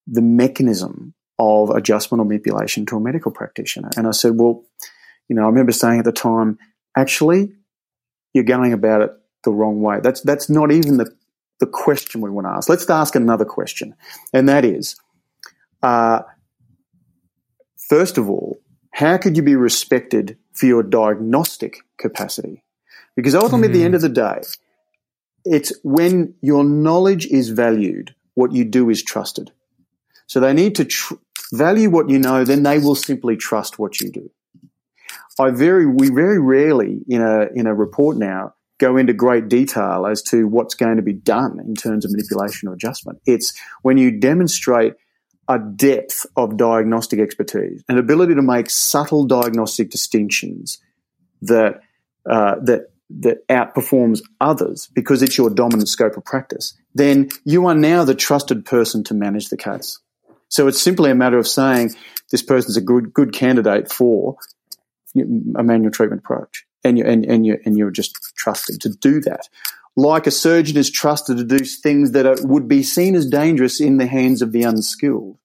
[0.08, 3.90] the mechanism of adjustment or manipulation to a medical practitioner?
[3.96, 4.64] And I said, well,
[5.28, 6.58] you know, I remember saying at the time,
[6.96, 7.52] actually,
[8.34, 9.10] you're going about it
[9.44, 10.00] the wrong way.
[10.02, 11.14] That's that's not even the
[11.60, 12.68] the question we want to ask.
[12.68, 13.94] Let's ask another question,
[14.32, 14.96] and that is,
[15.82, 16.20] uh,
[17.88, 18.58] first of all,
[18.92, 22.62] how could you be respected for your diagnostic capacity?
[23.16, 23.70] Because ultimately, mm.
[23.70, 24.40] at the end of the day,
[25.44, 29.50] it's when your knowledge is valued, what you do is trusted.
[30.26, 31.14] So they need to tr-
[31.52, 34.30] value what you know, then they will simply trust what you do.
[35.40, 40.06] I very, we very rarely in a in a report now go into great detail
[40.06, 43.20] as to what's going to be done in terms of manipulation or adjustment.
[43.26, 44.94] It's when you demonstrate
[45.48, 50.78] a depth of diagnostic expertise, an ability to make subtle diagnostic distinctions
[51.42, 51.80] that
[52.28, 57.74] uh, that that outperforms others because it's your dominant scope of practice, then you are
[57.74, 59.98] now the trusted person to manage the case.
[60.50, 61.94] So it's simply a matter of saying
[62.30, 64.36] this person's a good good candidate for
[65.16, 69.20] a manual treatment approach and you and, and you and you're just trusted to do
[69.20, 69.48] that.
[69.96, 73.80] Like a surgeon is trusted to do things that are, would be seen as dangerous
[73.80, 75.38] in the hands of the unskilled.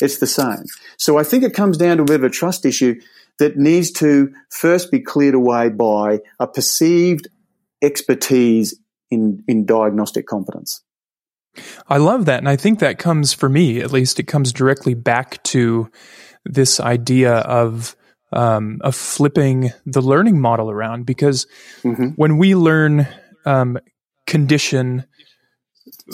[0.00, 0.64] It's the same.
[0.96, 3.00] So I think it comes down to a bit of a trust issue
[3.38, 7.28] that needs to first be cleared away by a perceived
[7.82, 8.78] expertise
[9.10, 10.82] in, in diagnostic competence.
[11.88, 12.38] I love that.
[12.38, 15.90] And I think that comes, for me at least, it comes directly back to
[16.44, 17.96] this idea of
[18.32, 21.46] um, of flipping the learning model around because
[21.82, 22.08] mm-hmm.
[22.16, 23.08] when we learn
[23.44, 23.78] um,
[24.26, 25.04] condition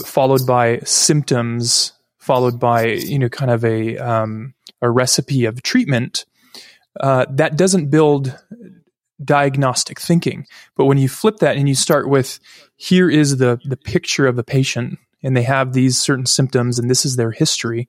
[0.05, 6.25] followed by symptoms followed by you know kind of a um, a recipe of treatment
[7.01, 8.37] uh, that doesn't build
[9.25, 10.47] diagnostic thinking.
[10.77, 12.41] But when you flip that and you start with
[12.77, 16.91] here is the the picture of a patient and they have these certain symptoms and
[16.91, 17.89] this is their history,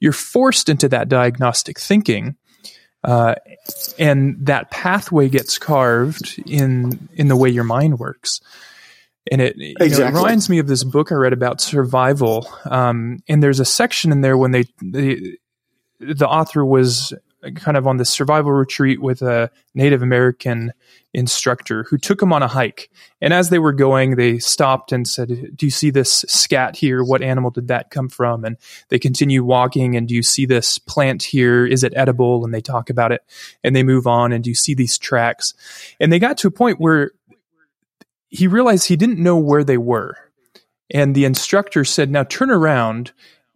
[0.00, 2.36] you're forced into that diagnostic thinking.
[3.04, 3.34] Uh,
[3.98, 8.40] and that pathway gets carved in in the way your mind works.
[9.30, 9.98] And it, exactly.
[9.98, 12.48] know, it reminds me of this book I read about survival.
[12.64, 15.38] Um, and there's a section in there when they, they
[16.00, 17.12] the author was
[17.56, 20.72] kind of on this survival retreat with a Native American
[21.14, 22.90] instructor who took him on a hike.
[23.20, 27.02] And as they were going, they stopped and said, Do you see this scat here?
[27.02, 28.44] What animal did that come from?
[28.44, 28.56] And
[28.88, 29.96] they continue walking.
[29.96, 31.66] And do you see this plant here?
[31.66, 32.44] Is it edible?
[32.44, 33.22] And they talk about it
[33.62, 34.32] and they move on.
[34.32, 35.54] And do you see these tracks?
[36.00, 37.12] And they got to a point where
[38.28, 40.16] he realized he didn't know where they were.
[40.94, 43.12] And the instructor said, Now turn around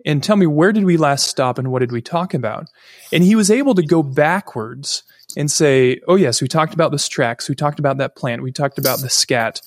[0.06, 2.70] and tell me where did we last stop and what did we talk about?
[3.12, 5.02] And he was able to go backwards
[5.36, 8.52] and say, oh, yes, we talked about this tracks, we talked about that plant, we
[8.52, 9.60] talked about the scat.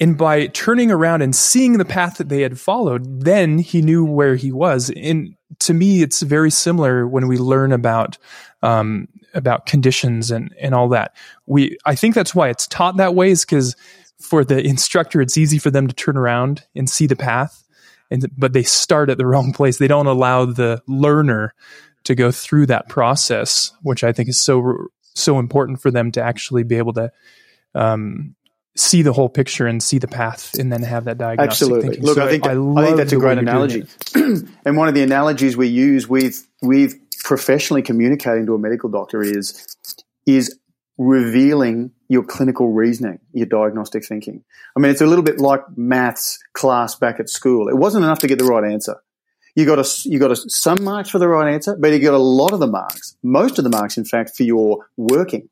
[0.00, 4.04] And by turning around and seeing the path that they had followed, then he knew
[4.04, 4.90] where he was.
[4.96, 8.16] And to me, it's very similar when we learn about
[8.62, 11.14] um, about conditions and and all that.
[11.46, 13.76] We I think that's why it's taught that way is because
[14.20, 17.64] for the instructor, it's easy for them to turn around and see the path
[18.10, 19.78] and but they start at the wrong place.
[19.78, 21.54] They don't allow the learner
[22.04, 26.22] to go through that process, which I think is so so important for them to
[26.22, 27.12] actually be able to
[27.74, 28.34] um,
[28.76, 31.82] see the whole picture and see the path, and then have that diagnostic Absolutely.
[31.82, 32.04] Thinking.
[32.04, 33.86] Look, so I think I, I think that's a great analogy.
[34.14, 36.94] and one of the analogies we use with with
[37.24, 39.66] professionally communicating to a medical doctor is
[40.26, 40.58] is
[40.98, 44.42] revealing your clinical reasoning, your diagnostic thinking.
[44.76, 47.68] I mean, it's a little bit like maths class back at school.
[47.68, 48.96] It wasn't enough to get the right answer.
[49.54, 52.14] You got a, you got a, some marks for the right answer, but you got
[52.14, 55.48] a lot of the marks, most of the marks, in fact, for your working.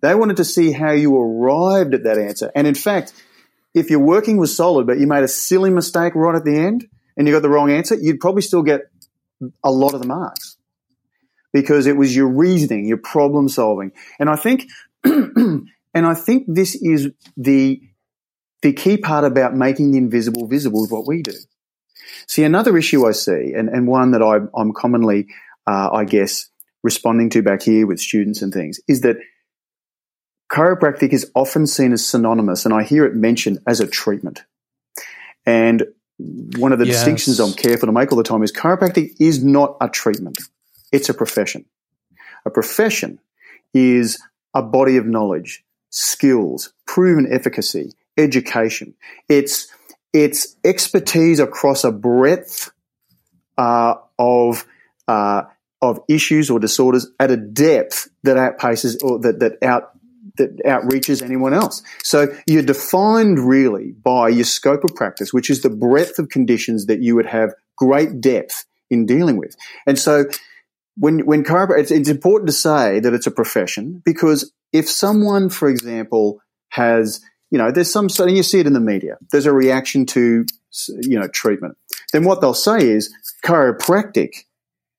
[0.00, 2.50] They wanted to see how you arrived at that answer.
[2.54, 3.12] And in fact,
[3.74, 6.88] if your working was solid, but you made a silly mistake right at the end
[7.16, 8.82] and you got the wrong answer, you'd probably still get
[9.64, 10.51] a lot of the marks
[11.52, 13.92] because it was your reasoning, your problem solving.
[14.18, 14.68] And I think,
[15.04, 17.82] and I think this is the,
[18.62, 21.34] the key part about making the invisible visible is what we do.
[22.26, 25.28] See, another issue I see, and, and one that I, am commonly,
[25.66, 26.48] uh, I guess,
[26.82, 29.16] responding to back here with students and things, is that
[30.50, 34.44] chiropractic is often seen as synonymous, and I hear it mentioned as a treatment.
[35.46, 35.84] And
[36.18, 36.96] one of the yes.
[36.96, 40.38] distinctions I'm careful to make all the time is chiropractic is not a treatment.
[40.92, 41.64] It's a profession.
[42.44, 43.18] A profession
[43.74, 44.20] is
[44.54, 48.94] a body of knowledge, skills, proven efficacy, education.
[49.28, 49.68] It's
[50.12, 52.70] it's expertise across a breadth
[53.56, 54.66] uh, of
[55.08, 55.44] uh,
[55.80, 59.90] of issues or disorders at a depth that outpaces or that that out
[60.36, 61.82] that outreaches anyone else.
[62.02, 66.86] So you're defined really by your scope of practice, which is the breadth of conditions
[66.86, 69.56] that you would have great depth in dealing with.
[69.86, 70.24] And so
[70.96, 75.48] when when chiropractic, it's, it's important to say that it's a profession because if someone,
[75.48, 76.40] for example,
[76.70, 77.20] has
[77.52, 79.18] you know, there's some, and you see it in the media.
[79.30, 80.46] There's a reaction to,
[81.02, 81.76] you know, treatment.
[82.10, 83.14] Then what they'll say is
[83.44, 84.46] chiropractic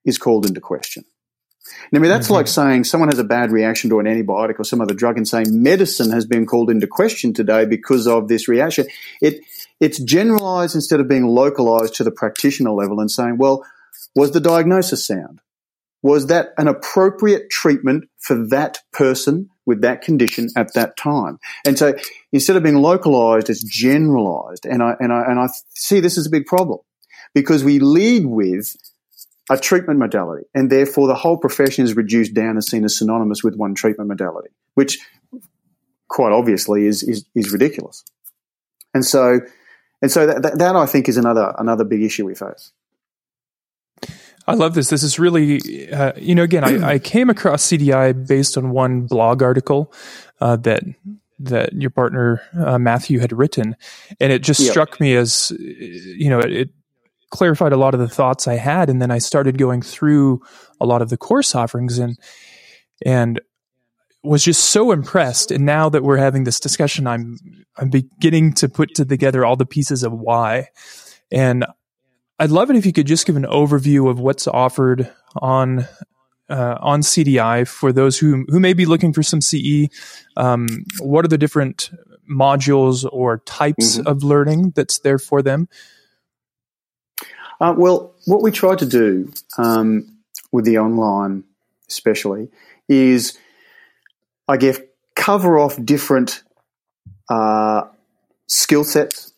[0.06, 1.04] is called into question.
[1.92, 2.36] Now, I mean, that's mm-hmm.
[2.36, 5.28] like saying someone has a bad reaction to an antibiotic or some other drug and
[5.28, 8.86] saying medicine has been called into question today because of this reaction.
[9.20, 9.44] It,
[9.80, 13.66] it's generalized instead of being localized to the practitioner level and saying, well,
[14.16, 15.40] was the diagnosis sound?
[16.04, 21.40] Was that an appropriate treatment for that person with that condition at that time?
[21.66, 21.96] And so
[22.32, 24.66] instead of being localized, it's generalized.
[24.66, 26.80] And I, and I, and I see this as a big problem
[27.34, 28.76] because we lead with
[29.50, 33.44] a treatment modality and therefore the whole profession is reduced down and seen as synonymous
[33.44, 35.00] with one treatment modality, which
[36.10, 38.04] quite obviously is, is, is ridiculous.
[38.94, 39.40] And so,
[40.02, 42.72] and so that, that, that I think is another, another big issue we face.
[44.46, 44.90] I love this.
[44.90, 49.08] This is really, uh, you know, again, I, I, came across CDI based on one
[49.08, 49.94] blog article
[50.42, 50.84] uh, that
[51.40, 53.76] that your partner uh, Matthew had written,
[54.20, 54.72] and it just yep.
[54.72, 56.70] struck me as, you know, it, it,
[57.32, 60.42] clarified a lot of the thoughts I had, and then I started going through
[60.80, 62.18] a lot of the course offerings and
[63.06, 63.42] and
[64.24, 65.52] was just so impressed.
[65.52, 67.38] And now that we're having this discussion, I'm
[67.78, 70.70] I'm beginning to put together all the pieces of why,
[71.32, 71.66] and
[72.40, 75.88] I'd love it if you could just give an overview of what's offered on
[76.50, 79.88] uh, on CDI for those who who may be looking for some CE.
[80.36, 81.92] Um, what are the different
[82.30, 84.08] modules or types mm-hmm.
[84.08, 85.68] of learning that's there for them?
[87.60, 90.18] Uh, well, what we try to do um,
[90.52, 91.44] with the online,
[91.88, 92.50] especially,
[92.90, 93.38] is,
[94.48, 94.80] I guess,
[95.16, 96.44] cover off different
[97.30, 97.84] uh,
[98.48, 99.34] skill sets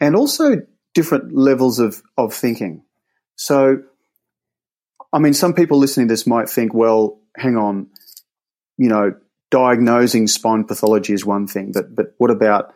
[0.00, 0.62] and also
[0.94, 2.82] different levels of, of thinking.
[3.36, 3.82] So,
[5.12, 7.88] I mean, some people listening to this might think, well, hang on,
[8.78, 9.14] you know,
[9.50, 12.74] diagnosing spine pathology is one thing, but but what about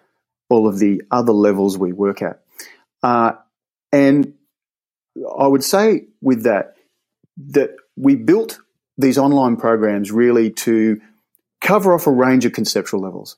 [0.48, 2.42] all of the other levels we work at?
[3.02, 3.32] Uh,
[3.92, 4.34] and
[5.38, 6.76] I would say with that
[7.48, 8.58] that we built
[8.98, 11.00] these online programs really to
[11.60, 13.36] cover off a range of conceptual levels.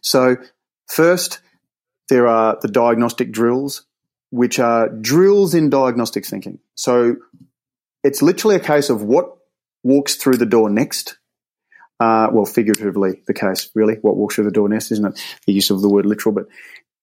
[0.00, 0.36] So
[0.88, 1.40] first,
[2.08, 3.85] there are the diagnostic drills,
[4.30, 6.58] which are drills in diagnostic thinking.
[6.74, 7.16] So
[8.02, 9.36] it's literally a case of what
[9.82, 11.16] walks through the door next
[11.98, 13.94] uh, well, figuratively, the case, really.
[13.94, 15.36] What walks through the door next, isn't it?
[15.46, 16.46] The use of the word literal, but,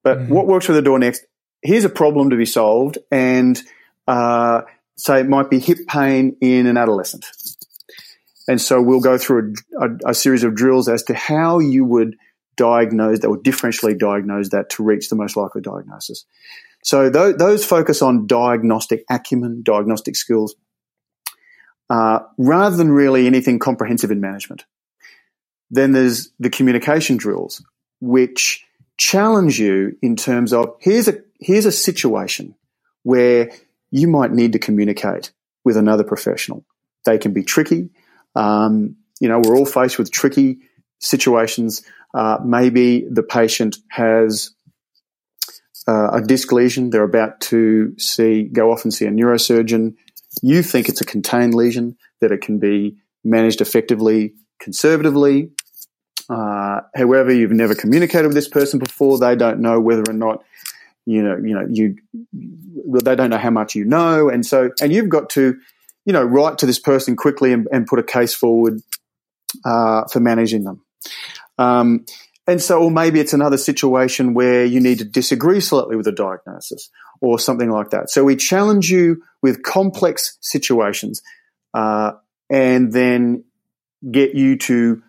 [0.03, 0.33] but mm-hmm.
[0.33, 1.25] what walks through the door next?
[1.61, 3.59] Here's a problem to be solved, and
[4.07, 4.61] uh,
[4.97, 7.25] say it might be hip pain in an adolescent.
[8.47, 11.85] And so we'll go through a, a, a series of drills as to how you
[11.85, 12.17] would
[12.55, 16.25] diagnose that or differentially diagnose that to reach the most likely diagnosis.
[16.83, 20.55] So th- those focus on diagnostic acumen, diagnostic skills,
[21.89, 24.65] uh, rather than really anything comprehensive in management.
[25.71, 27.63] Then there's the communication drills,
[27.99, 28.65] which
[28.97, 32.55] challenge you in terms of here's a here's a situation
[33.03, 33.51] where
[33.91, 35.31] you might need to communicate
[35.63, 36.65] with another professional.
[37.05, 37.89] They can be tricky.
[38.35, 40.59] Um, you know, we're all faced with tricky
[40.99, 41.83] situations.
[42.13, 44.51] Uh, maybe the patient has
[45.87, 46.89] uh, a disc lesion.
[46.89, 49.95] They're about to see go off and see a neurosurgeon.
[50.41, 55.51] You think it's a contained lesion that it can be managed effectively, conservatively,
[56.29, 59.17] uh, however, you've never communicated with this person before.
[59.17, 60.43] They don't know whether or not
[61.05, 61.95] you know, you know, you
[63.03, 65.57] they don't know how much you know, and so and you've got to,
[66.05, 68.81] you know, write to this person quickly and, and put a case forward
[69.65, 70.81] uh, for managing them.
[71.57, 72.05] Um,
[72.45, 76.11] and so, or maybe it's another situation where you need to disagree slightly with a
[76.11, 76.89] diagnosis
[77.21, 78.09] or something like that.
[78.09, 81.21] So we challenge you with complex situations,
[81.73, 82.13] uh,
[82.49, 83.45] and then
[84.11, 85.01] get you to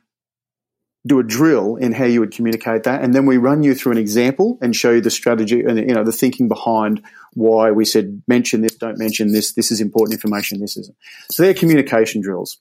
[1.06, 3.92] do a drill in how you would communicate that, and then we run you through
[3.92, 7.02] an example and show you the strategy and you know the thinking behind
[7.34, 10.96] why we said mention this, don't mention this, this is important information, this isn't.
[11.30, 12.58] So they're communication drills,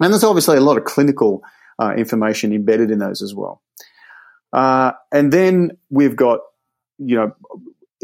[0.00, 1.42] and there's obviously a lot of clinical
[1.78, 3.62] uh, information embedded in those as well.
[4.52, 6.40] Uh, and then we've got
[6.98, 7.34] you know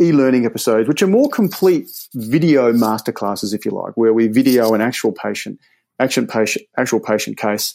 [0.00, 4.80] e-learning episodes, which are more complete video masterclasses, if you like, where we video an
[4.80, 5.60] actual patient,
[5.98, 7.74] action patient, actual patient case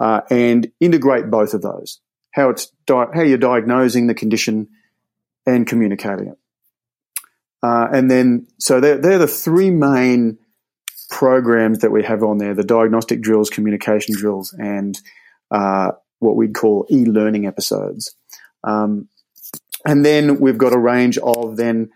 [0.00, 2.00] uh, and integrate both of those.
[2.32, 4.68] How it's di- how you're diagnosing the condition
[5.46, 6.38] and communicating it.
[7.62, 10.38] Uh, and then, so they're, they're the three main
[11.10, 14.98] programs that we have on there: the diagnostic drills, communication drills, and
[15.50, 15.90] uh,
[16.20, 18.14] what we'd call e-learning episodes.
[18.64, 19.08] Um,
[19.84, 21.90] and then we've got a range of then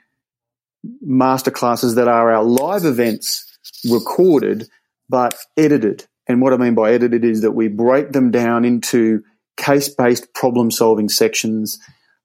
[1.07, 3.59] masterclasses that are our live events
[3.89, 4.69] recorded
[5.09, 9.23] but edited and what I mean by edited is that we break them down into
[9.57, 11.79] case based problem solving sections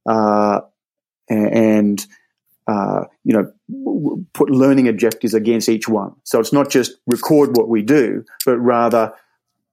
[0.07, 0.61] uh,
[1.29, 2.03] and,
[2.67, 6.15] uh, you know, put learning objectives against each one.
[6.23, 9.13] So it's not just record what we do, but rather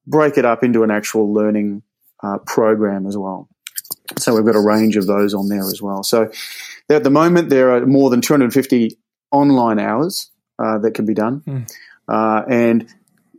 [0.07, 1.83] break it up into an actual learning
[2.23, 3.49] uh, program as well.
[4.19, 6.03] So we've got a range of those on there as well.
[6.03, 6.31] So
[6.89, 8.97] at the moment, there are more than 250
[9.33, 11.43] online hours uh, that can be done.
[11.47, 11.71] Mm.
[12.09, 12.89] Uh, and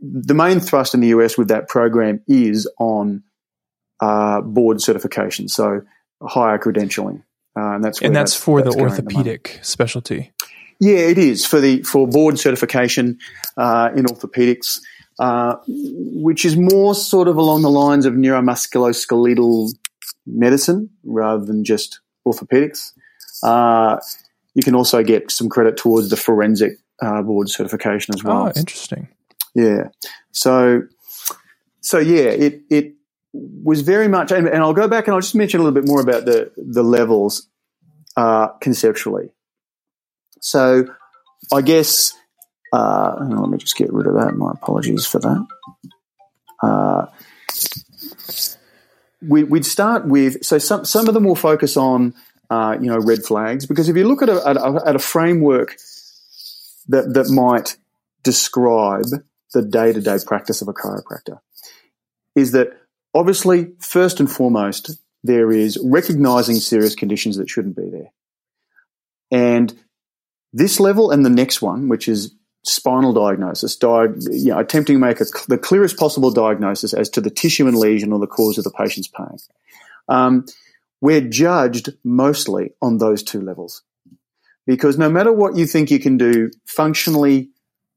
[0.01, 3.23] the main thrust in the US with that program is on
[3.99, 5.81] uh, board certification, so
[6.21, 7.23] higher credentialing,
[7.57, 10.31] uh, and that's and that's, that's for that's the orthopedic the specialty.
[10.79, 13.17] Yeah, it is for the for board certification
[13.57, 14.79] uh, in orthopedics,
[15.19, 19.69] uh, which is more sort of along the lines of neuromusculoskeletal
[20.25, 22.91] medicine rather than just orthopedics.
[23.43, 23.99] Uh,
[24.53, 28.47] you can also get some credit towards the forensic uh, board certification as well.
[28.47, 29.07] Oh, interesting.
[29.53, 29.89] Yeah.
[30.31, 30.83] So,
[31.81, 32.93] so yeah, it, it
[33.33, 35.87] was very much, and, and I'll go back and I'll just mention a little bit
[35.87, 37.47] more about the, the levels,
[38.15, 39.29] uh, conceptually.
[40.41, 40.87] So
[41.51, 42.13] I guess,
[42.73, 44.35] uh, let me just get rid of that.
[44.35, 45.47] My apologies for that.
[46.61, 47.05] Uh,
[49.21, 52.13] we, would start with, so some, some of them will focus on,
[52.49, 54.99] uh, you know, red flags, because if you look at a, at a, at a
[54.99, 55.75] framework
[56.87, 57.77] that, that might
[58.23, 59.05] describe
[59.53, 61.39] the day to day practice of a chiropractor
[62.35, 62.69] is that
[63.13, 64.91] obviously, first and foremost,
[65.23, 68.11] there is recognizing serious conditions that shouldn't be there.
[69.31, 69.77] And
[70.53, 72.33] this level and the next one, which is
[72.63, 77.21] spinal diagnosis, di- you know, attempting to make a, the clearest possible diagnosis as to
[77.21, 79.37] the tissue and lesion or the cause of the patient's pain.
[80.09, 80.45] Um,
[81.01, 83.83] we're judged mostly on those two levels.
[84.65, 87.49] Because no matter what you think you can do functionally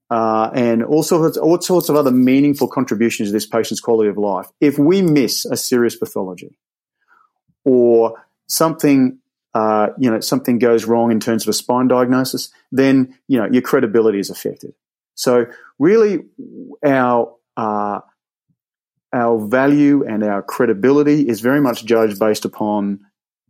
[0.09, 4.17] uh, and all sorts, all sorts of other meaningful contributions to this patient's quality of
[4.17, 6.57] life, if we miss a serious pathology
[7.65, 9.19] or something
[9.55, 13.49] uh, you know something goes wrong in terms of a spine diagnosis, then you know
[13.51, 14.75] your credibility is affected.
[15.15, 15.47] So
[15.79, 16.21] really,
[16.85, 18.01] our uh,
[19.13, 23.01] our value and our credibility is very much judged based upon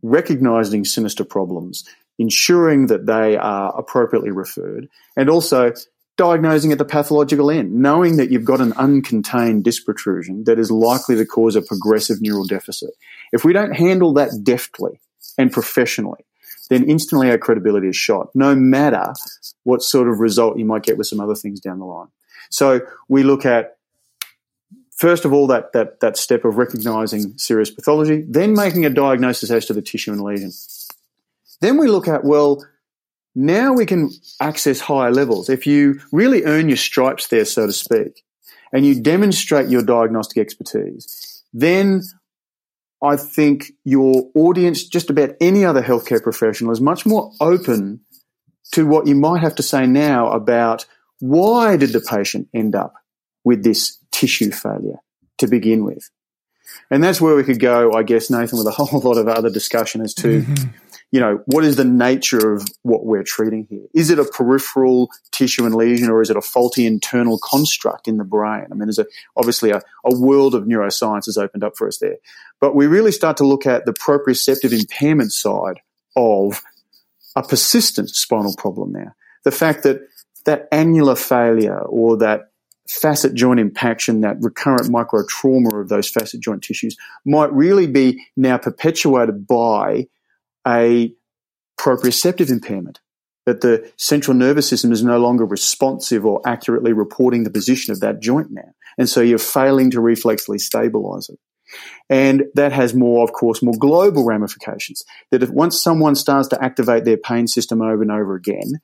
[0.01, 1.83] recognizing sinister problems,
[2.17, 5.71] ensuring that they are appropriately referred, and also
[6.17, 10.71] diagnosing at the pathological end, knowing that you've got an uncontained disc protrusion that is
[10.71, 12.91] likely to cause a progressive neural deficit.
[13.31, 14.99] If we don't handle that deftly
[15.41, 16.23] and professionally,
[16.69, 19.13] then instantly our credibility is shot, no matter
[19.63, 22.07] what sort of result you might get with some other things down the line.
[22.49, 23.77] So we look at
[24.95, 29.49] first of all that that that step of recognizing serious pathology, then making a diagnosis
[29.51, 30.51] as to the tissue and lesion.
[31.59, 32.63] Then we look at well,
[33.35, 35.49] now we can access higher levels.
[35.49, 38.23] If you really earn your stripes there, so to speak,
[38.71, 42.01] and you demonstrate your diagnostic expertise, then
[43.03, 48.01] I think your audience, just about any other healthcare professional, is much more open
[48.73, 50.85] to what you might have to say now about
[51.19, 52.93] why did the patient end up
[53.43, 54.99] with this tissue failure
[55.39, 56.09] to begin with.
[56.89, 59.49] And that's where we could go, I guess, Nathan, with a whole lot of other
[59.49, 60.69] discussion as to, mm-hmm.
[61.11, 63.85] You know, what is the nature of what we're treating here?
[63.93, 68.17] Is it a peripheral tissue and lesion or is it a faulty internal construct in
[68.17, 68.67] the brain?
[68.71, 69.05] I mean, there's a,
[69.35, 72.15] obviously a, a world of neuroscience has opened up for us there.
[72.61, 75.81] But we really start to look at the proprioceptive impairment side
[76.15, 76.61] of
[77.35, 79.13] a persistent spinal problem now.
[79.43, 79.99] The fact that
[80.45, 82.51] that annular failure or that
[82.87, 86.95] facet joint impaction, that recurrent micro trauma of those facet joint tissues
[87.25, 90.07] might really be now perpetuated by
[90.67, 91.13] a
[91.79, 92.99] proprioceptive impairment.
[93.47, 97.99] That the central nervous system is no longer responsive or accurately reporting the position of
[98.01, 98.69] that joint now.
[98.99, 101.39] And so you're failing to reflexly stabilize it.
[102.07, 105.03] And that has more, of course, more global ramifications.
[105.31, 108.79] That if once someone starts to activate their pain system over and over again,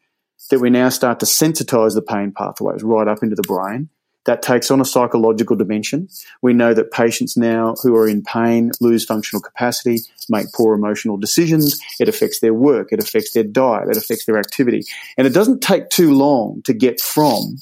[0.50, 3.90] that we now start to sensitize the pain pathways right up into the brain.
[4.28, 6.10] That takes on a psychological dimension.
[6.42, 11.16] We know that patients now who are in pain lose functional capacity, make poor emotional
[11.16, 11.80] decisions.
[11.98, 12.90] It affects their work.
[12.92, 13.88] It affects their diet.
[13.90, 14.84] It affects their activity.
[15.18, 17.58] And it doesn't take too long to get from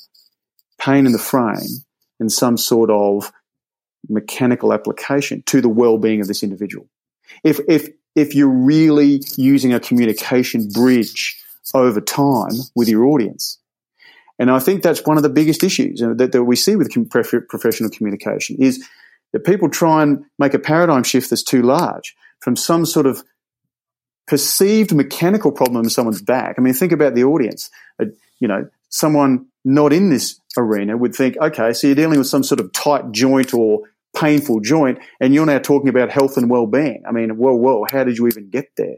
[0.80, 1.86] pain in the frame
[2.20, 3.32] and some sort of
[4.10, 6.88] mechanical application to the well-being of this individual.
[7.44, 11.40] If, if, if you're really using a communication bridge
[11.76, 13.60] over time with your audience.
[14.38, 16.92] And I think that's one of the biggest issues that, that we see with
[17.50, 18.86] professional communication is
[19.34, 23.24] that people try and make a paradigm shift that's too large from some sort of
[24.28, 26.56] perceived mechanical problem in someone's back.
[26.58, 27.70] I mean, think about the audience.
[28.00, 28.06] Uh,
[28.40, 32.44] you know, someone not in this arena would think, okay, so you're dealing with some
[32.44, 33.82] sort of tight joint or
[34.16, 37.04] painful joint, and you're now talking about health and well-being.
[37.08, 38.98] I mean, well, well, how did you even get there?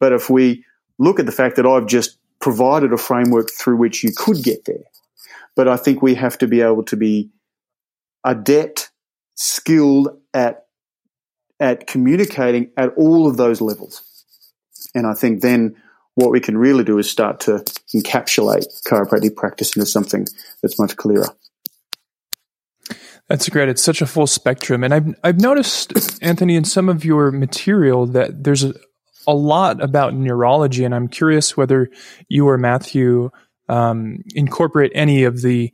[0.00, 0.64] But if we
[0.98, 4.66] look at the fact that I've just provided a framework through which you could get
[4.66, 4.84] there.
[5.56, 7.30] But I think we have to be able to be
[8.22, 8.90] adept,
[9.34, 10.66] skilled at,
[11.58, 14.02] at communicating at all of those levels.
[14.94, 15.76] And I think then
[16.16, 17.64] what we can really do is start to
[17.94, 20.26] encapsulate chiropractic practice into something
[20.60, 21.28] that's much clearer.
[23.26, 23.70] That's great.
[23.70, 24.84] It's such a full spectrum.
[24.84, 28.74] And I've, I've noticed, Anthony, in some of your material that there's a,
[29.26, 31.90] a lot about neurology, and I'm curious whether
[32.28, 33.30] you or Matthew
[33.68, 35.72] um, incorporate any of the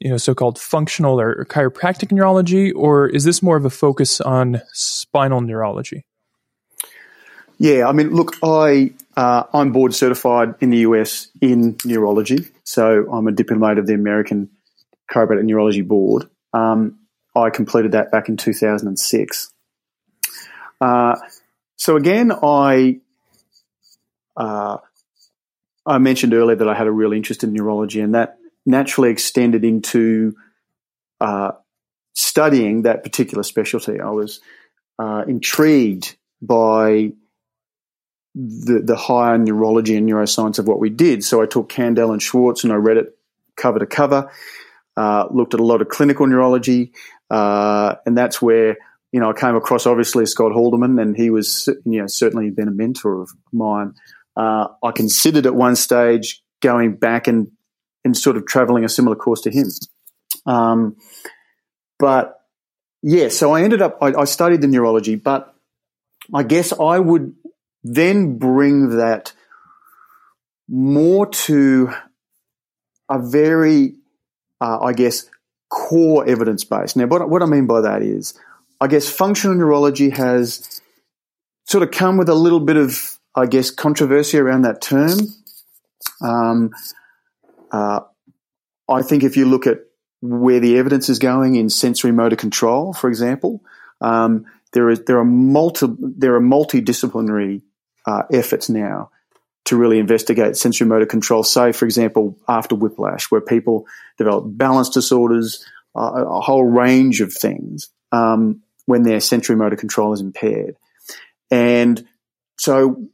[0.00, 4.60] you know so-called functional or chiropractic neurology, or is this more of a focus on
[4.72, 6.04] spinal neurology?
[7.58, 13.10] Yeah, I mean, look, I uh, I'm board certified in the US in neurology, so
[13.12, 14.50] I'm a diplomate of the American
[15.12, 16.28] Chiropractic Neurology Board.
[16.52, 16.98] Um,
[17.34, 19.52] I completed that back in 2006.
[20.80, 21.16] Uh,
[21.76, 23.00] so again, I
[24.36, 24.78] uh,
[25.84, 29.64] I mentioned earlier that I had a real interest in neurology, and that naturally extended
[29.64, 30.34] into
[31.20, 31.52] uh,
[32.14, 34.00] studying that particular specialty.
[34.00, 34.40] I was
[34.98, 37.12] uh, intrigued by
[38.34, 41.24] the, the higher neurology and neuroscience of what we did.
[41.24, 43.18] So I took Kandel and Schwartz and I read it
[43.56, 44.30] cover to cover,
[44.96, 46.92] uh, looked at a lot of clinical neurology,
[47.30, 48.76] uh, and that's where
[49.12, 52.68] you know, I came across obviously Scott Haldeman, and he was, you know, certainly been
[52.68, 53.94] a mentor of mine.
[54.36, 57.48] Uh, I considered at one stage going back and
[58.04, 59.68] and sort of traveling a similar course to him.
[60.46, 60.96] Um,
[61.98, 62.40] but
[63.02, 65.54] yeah, so I ended up, I, I studied the neurology, but
[66.34, 67.34] I guess I would
[67.84, 69.32] then bring that
[70.68, 71.92] more to
[73.08, 73.94] a very,
[74.60, 75.28] uh, I guess,
[75.68, 76.96] core evidence base.
[76.96, 78.34] Now, what, what I mean by that is,
[78.82, 80.80] I guess functional neurology has
[81.66, 85.20] sort of come with a little bit of, I guess, controversy around that term.
[86.20, 86.70] Um,
[87.70, 88.00] uh,
[88.88, 89.78] I think if you look at
[90.20, 93.62] where the evidence is going in sensory motor control, for example,
[94.00, 97.62] um, there is there are multi there are multidisciplinary
[98.04, 99.12] uh, efforts now
[99.66, 101.44] to really investigate sensory motor control.
[101.44, 103.86] Say, for example, after whiplash, where people
[104.18, 105.64] develop balance disorders,
[105.94, 108.62] uh, a whole range of things um,
[108.92, 110.76] when their sensory motor control is impaired,
[111.50, 112.06] and
[112.58, 113.08] so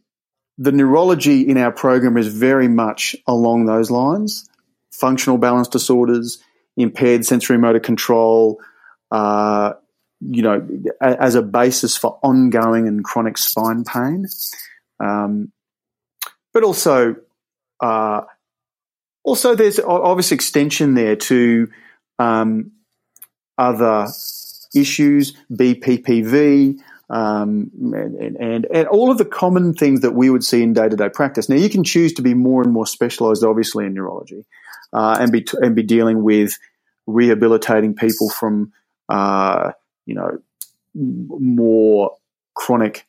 [0.58, 4.48] the neurology in our program is very much along those lines:
[4.90, 6.42] functional balance disorders,
[6.76, 8.60] impaired sensory motor control.
[9.12, 9.74] Uh,
[10.20, 10.66] you know,
[11.00, 14.26] as a basis for ongoing and chronic spine pain.
[14.98, 15.52] Um,
[16.52, 17.14] but also,
[17.80, 18.22] uh,
[19.22, 21.70] also there's obvious extension there to
[22.18, 22.72] um,
[23.56, 24.06] other
[24.74, 26.78] issues, BPPV,
[27.10, 30.88] um, and, and, and, all of the common things that we would see in day
[30.88, 31.48] to day practice.
[31.48, 34.44] Now, you can choose to be more and more specialized, obviously, in neurology,
[34.92, 36.58] uh, and be and be dealing with
[37.06, 38.72] rehabilitating people from
[39.08, 39.72] uh,
[40.06, 40.38] you know,
[40.94, 42.16] more
[42.54, 43.06] chronic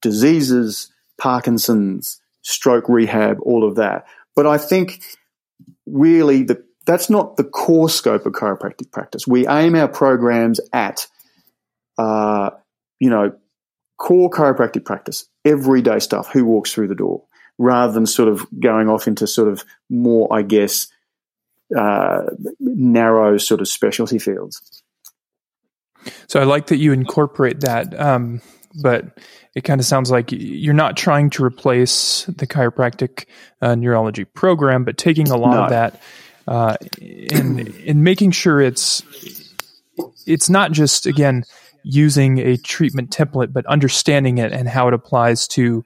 [0.00, 4.04] diseases, Parkinson's, stroke rehab, all of that.
[4.34, 5.02] But I think
[5.86, 9.26] really the, that's not the core scope of chiropractic practice.
[9.26, 11.06] We aim our programs at,
[11.98, 12.50] uh,
[12.98, 13.32] you know,
[13.98, 17.24] core chiropractic practice, everyday stuff, who walks through the door,
[17.58, 20.88] rather than sort of going off into sort of more, I guess,
[21.76, 22.22] uh,
[22.58, 24.82] narrow sort of specialty fields.
[26.26, 28.40] So I like that you incorporate that, um,
[28.82, 29.18] but
[29.54, 33.26] it kind of sounds like you're not trying to replace the chiropractic
[33.60, 35.62] uh, neurology program, but taking a lot no.
[35.64, 36.02] of that
[36.48, 39.02] uh, and and making sure it's
[40.26, 41.44] it's not just again
[41.82, 45.84] using a treatment template, but understanding it and how it applies to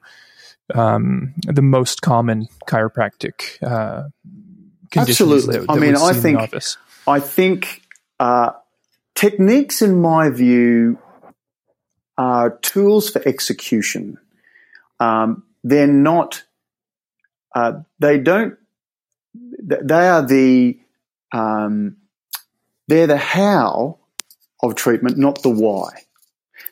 [0.75, 4.09] um, the most common chiropractic uh,
[4.91, 5.21] conditions.
[5.31, 5.59] Absolutely.
[5.59, 6.39] That, that I mean, I think
[7.07, 7.81] I think
[8.19, 8.51] uh,
[9.17, 10.99] Techniques, in my view,
[12.19, 14.19] are tools for execution.
[14.99, 16.43] Um, they're not,
[17.55, 18.59] uh, they don't,
[19.57, 20.79] they are the,
[21.31, 21.97] um,
[22.87, 23.97] they're the how
[24.61, 25.89] of treatment, not the why.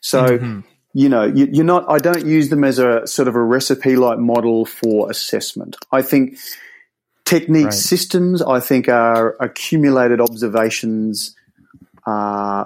[0.01, 0.59] So, mm-hmm.
[0.93, 3.95] you know, you, are not, I don't use them as a sort of a recipe
[3.95, 5.75] like model for assessment.
[5.91, 6.37] I think
[7.25, 7.73] technique right.
[7.73, 11.35] systems, I think, are accumulated observations
[12.05, 12.65] uh,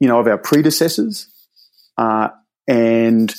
[0.00, 1.28] you know, of our predecessors.
[1.96, 2.28] Uh,
[2.66, 3.34] and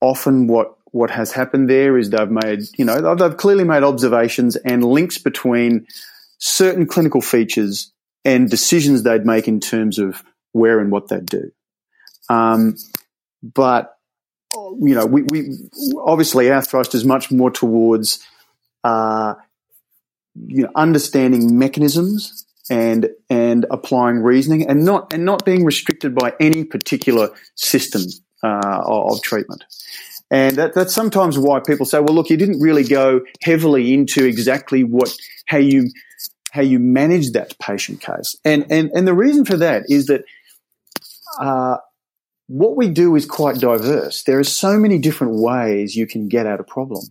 [0.00, 4.56] often what, what has happened there is they've made, you know, they've clearly made observations
[4.56, 5.86] and links between
[6.38, 7.90] certain clinical features
[8.24, 10.22] and decisions they'd make in terms of
[10.52, 11.50] where and what they'd do.
[12.28, 12.76] Um,
[13.42, 13.96] but,
[14.54, 15.58] you know, we, we,
[15.98, 18.22] obviously our thrust is much more towards,
[18.84, 19.34] uh,
[20.46, 26.32] you know, understanding mechanisms and and applying reasoning and not and not being restricted by
[26.38, 28.02] any particular system
[28.42, 29.64] uh, of treatment.
[30.32, 34.24] And that, that's sometimes why people say, well, look, you didn't really go heavily into
[34.24, 35.14] exactly what
[35.46, 35.90] how you
[36.50, 38.34] how you manage that patient case.
[38.44, 40.24] And and and the reason for that is that
[41.38, 41.76] uh,
[42.46, 44.22] what we do is quite diverse.
[44.22, 47.04] There are so many different ways you can get at a problem.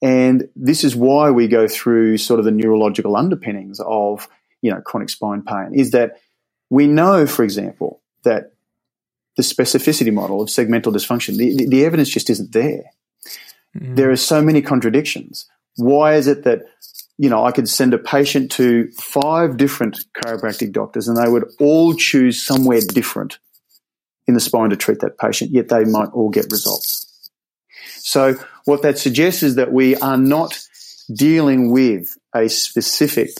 [0.00, 4.28] And this is why we go through sort of the neurological underpinnings of,
[4.62, 6.20] you know, chronic spine pain is that
[6.70, 8.52] we know, for example, that
[9.38, 12.82] the specificity model of segmental dysfunction, the, the evidence just isn't there.
[13.76, 13.94] Mm.
[13.94, 15.48] There are so many contradictions.
[15.76, 16.62] Why is it that,
[17.18, 21.44] you know, I could send a patient to five different chiropractic doctors and they would
[21.60, 23.38] all choose somewhere different
[24.26, 27.30] in the spine to treat that patient, yet they might all get results.
[28.00, 28.34] So
[28.64, 30.58] what that suggests is that we are not
[31.14, 33.30] dealing with a specific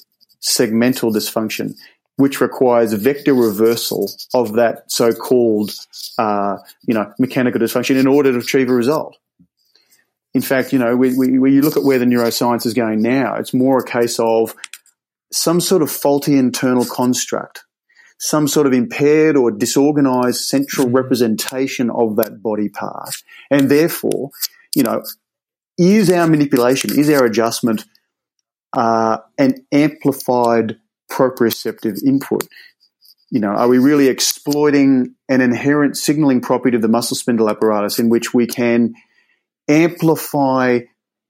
[0.40, 1.74] segmental dysfunction,
[2.18, 5.70] which requires vector reversal of that so-called,
[6.18, 9.16] uh, you know, mechanical dysfunction in order to achieve a result.
[10.34, 13.54] In fact, you know, when you look at where the neuroscience is going now, it's
[13.54, 14.56] more a case of
[15.32, 17.64] some sort of faulty internal construct,
[18.18, 23.14] some sort of impaired or disorganized central representation of that body part.
[23.48, 24.30] And therefore,
[24.74, 25.04] you know,
[25.78, 27.84] is our manipulation, is our adjustment
[28.76, 30.78] uh, an amplified
[31.10, 32.48] proprioceptive input?
[33.30, 37.98] You know, are we really exploiting an inherent signaling property of the muscle spindle apparatus
[37.98, 38.94] in which we can
[39.68, 40.80] amplify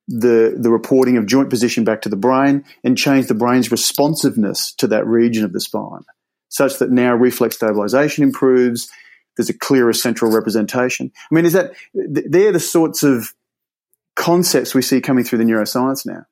[0.07, 4.73] the, the reporting of joint position back to the brain and change the brain's responsiveness
[4.75, 6.05] to that region of the spine
[6.49, 8.91] such that now reflex stabilization improves.
[9.37, 11.13] There's a clearer central representation.
[11.31, 13.33] I mean, is that, they're the sorts of
[14.17, 16.25] concepts we see coming through the neuroscience now.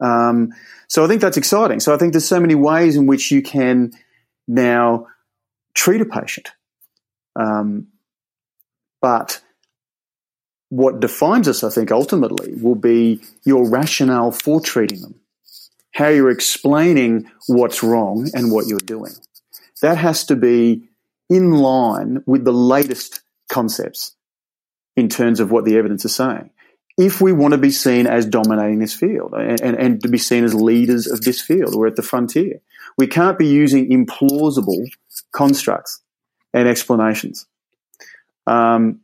[0.00, 0.52] Um,
[0.88, 1.80] so I think that's exciting.
[1.80, 3.92] So I think there's so many ways in which you can
[4.46, 5.06] now
[5.74, 6.48] treat a patient.
[7.36, 7.88] Um,
[9.00, 9.40] but
[10.70, 15.14] what defines us, I think, ultimately will be your rationale for treating them,
[15.92, 19.12] how you're explaining what's wrong and what you're doing.
[19.80, 20.88] That has to be
[21.30, 23.20] in line with the latest
[23.50, 24.14] concepts
[24.96, 26.50] in terms of what the evidence is saying.
[26.98, 30.18] If we want to be seen as dominating this field and, and, and to be
[30.18, 32.60] seen as leaders of this field, we're at the frontier.
[32.98, 34.84] We can't be using implausible
[35.32, 36.02] constructs
[36.52, 37.46] and explanations.
[38.48, 39.00] Um,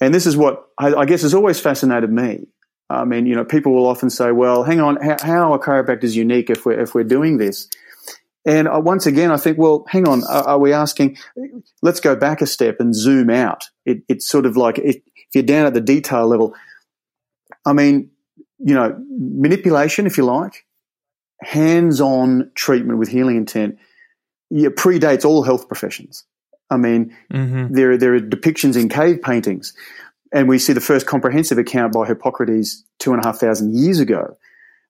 [0.00, 2.46] and this is what I, I, guess has always fascinated me.
[2.88, 6.14] I mean, you know, people will often say, "Well, hang on, how, how are chiropractors
[6.14, 7.68] unique if we're if we're doing this?"
[8.46, 11.18] And uh, once again, I think, well, hang on, are, are, we asking?
[11.82, 13.64] Let's go back a step and zoom out.
[13.84, 16.54] It, it's sort of like it, if you're down at the detail level.
[17.64, 18.10] I mean,
[18.58, 20.66] you know, manipulation, if you like,
[21.42, 23.78] hands-on treatment with healing intent,
[24.50, 26.24] yeah, predates all health professions.
[26.70, 27.74] I mean, mm-hmm.
[27.74, 29.74] there there are depictions in cave paintings,
[30.32, 34.00] and we see the first comprehensive account by Hippocrates two and a half thousand years
[34.00, 34.36] ago.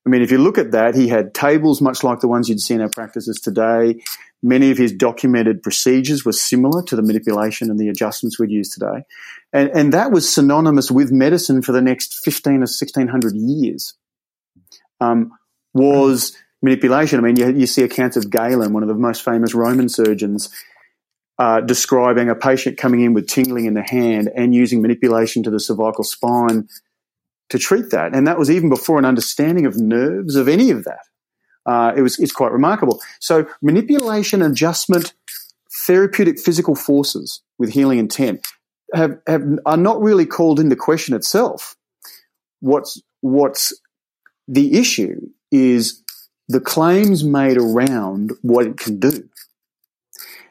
[0.06, 2.60] I mean, if you look at that, he had tables much like the ones you'd
[2.60, 4.02] see in our practices today.
[4.42, 8.70] Many of his documented procedures were similar to the manipulation and the adjustments we'd use
[8.70, 9.04] today.
[9.52, 13.94] And, and that was synonymous with medicine for the next 15 or 1600 years.
[15.00, 15.32] Um,
[15.74, 17.18] was manipulation.
[17.18, 20.50] I mean, you, you see accounts of Galen, one of the most famous Roman surgeons,
[21.38, 25.50] uh, describing a patient coming in with tingling in the hand and using manipulation to
[25.50, 26.68] the cervical spine
[27.48, 28.14] to treat that.
[28.14, 31.00] And that was even before an understanding of nerves of any of that.
[31.66, 33.00] Uh, it was it's quite remarkable.
[33.20, 35.12] So manipulation, adjustment,
[35.86, 38.46] therapeutic physical forces with healing intent
[38.94, 41.76] have, have are not really called into question itself.
[42.60, 43.72] What's what's
[44.48, 45.20] the issue
[45.52, 46.02] is
[46.48, 49.28] the claims made around what it can do.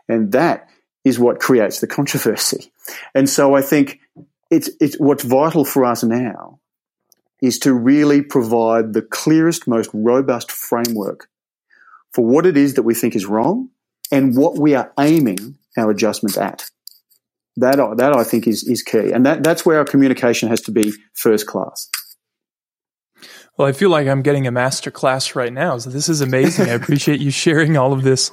[0.07, 0.69] And that
[1.03, 2.71] is what creates the controversy.
[3.13, 3.99] And so I think
[4.49, 6.58] it's, it's what's vital for us now
[7.41, 11.27] is to really provide the clearest, most robust framework
[12.13, 13.69] for what it is that we think is wrong
[14.11, 16.69] and what we are aiming our adjustments at.
[17.57, 19.11] That, that I think is, is key.
[19.11, 21.89] And that, that's where our communication has to be first class.
[23.57, 25.77] Well, I feel like I'm getting a master class right now.
[25.77, 26.69] So this is amazing.
[26.69, 28.31] I appreciate you sharing all of this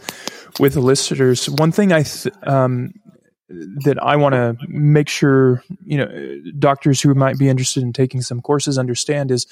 [0.60, 1.50] with the listeners.
[1.50, 2.92] One thing I th- um,
[3.48, 8.20] that I want to make sure you know doctors who might be interested in taking
[8.22, 9.46] some courses understand is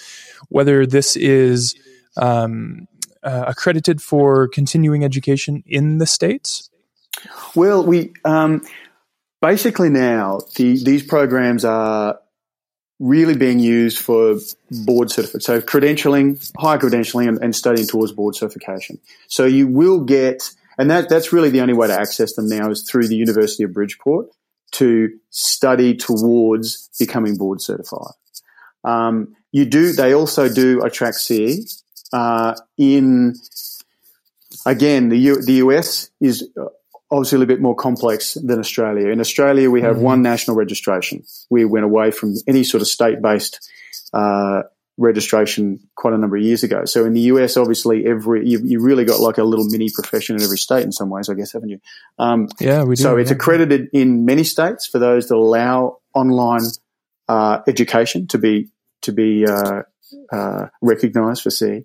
[0.49, 1.75] whether this is
[2.17, 2.89] um,
[3.23, 6.71] uh, accredited for continuing education in the states.
[7.55, 8.63] Well, we um,
[9.41, 12.19] basically now the, these programs are
[12.99, 14.39] really being used for
[14.71, 15.41] board certification.
[15.41, 18.99] So credentialing, higher credentialing, and, and studying towards board certification.
[19.27, 22.71] So you will get and that, that's really the only way to access them now
[22.71, 24.29] is through the University of Bridgeport
[24.73, 28.15] to study towards becoming board certified.
[28.83, 33.35] Um, you do, they also do attract CE, uh, in,
[34.67, 36.49] again, the, U, the US is
[37.11, 39.09] obviously a little bit more complex than Australia.
[39.09, 40.05] In Australia, we have mm-hmm.
[40.05, 41.25] one national registration.
[41.51, 43.69] We went away from any sort of state based,
[44.13, 44.63] uh,
[44.97, 46.85] registration quite a number of years ago.
[46.85, 50.37] So in the US, obviously, every you, you really got like a little mini profession
[50.37, 51.81] in every state in some ways, I guess, haven't you?
[52.19, 53.03] Um, yeah, we do.
[53.03, 56.63] So it's accredited in many states for those that allow online
[57.29, 58.69] uh, education to be
[59.03, 59.83] to be uh,
[60.33, 61.85] uh, recognised for CE.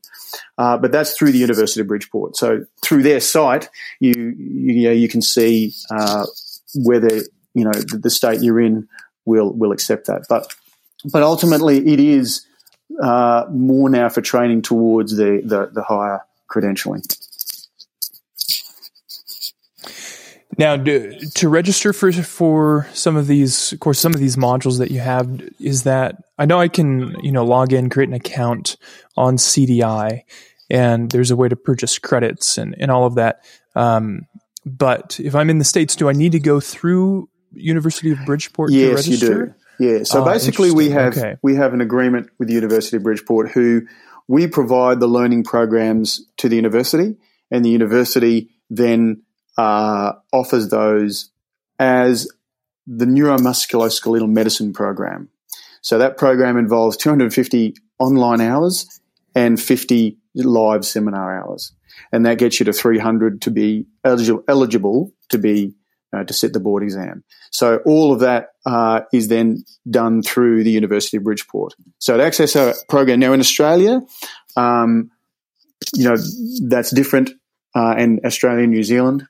[0.58, 2.36] Uh, but that's through the University of Bridgeport.
[2.38, 6.26] So through their site, you you, you can see uh,
[6.76, 7.16] whether
[7.54, 8.88] you know the, the state you're in
[9.26, 10.26] will will accept that.
[10.30, 10.54] But
[11.06, 12.46] but ultimately, it is
[13.02, 17.04] uh, more now for training towards the, the, the higher credentialing.
[20.58, 24.80] Now, do, to register for for some of these, of course, some of these modules
[24.80, 28.16] that you have, is that I know I can, you know, log in, create an
[28.16, 28.76] account
[29.16, 30.24] on CDI,
[30.70, 33.46] and there's a way to purchase credits and, and all of that.
[33.74, 34.28] Um,
[34.66, 38.72] but if I'm in the states, do I need to go through University of Bridgeport
[38.74, 39.26] yes, to register?
[39.26, 39.54] you do.
[39.80, 40.04] Yeah.
[40.04, 41.38] So ah, basically, we have okay.
[41.42, 43.84] we have an agreement with the University of Bridgeport, who
[44.28, 47.16] we provide the learning programs to the university,
[47.50, 49.24] and the university then
[49.58, 51.32] uh, offers those
[51.80, 52.28] as
[52.86, 55.30] the neuromusculoskeletal medicine program.
[55.82, 59.00] So that program involves 250 online hours
[59.34, 61.72] and 50 live seminar hours,
[62.12, 65.74] and that gets you to 300 to be eligible, eligible to be
[66.14, 67.24] uh, to sit the board exam.
[67.52, 71.76] So all of that uh, is then done through the University of Bridgeport.
[72.00, 74.02] So to access our program now in Australia,
[74.56, 75.12] um,
[75.94, 76.18] you know
[76.64, 77.32] that's different,
[77.76, 79.28] uh, and Australia, and New Zealand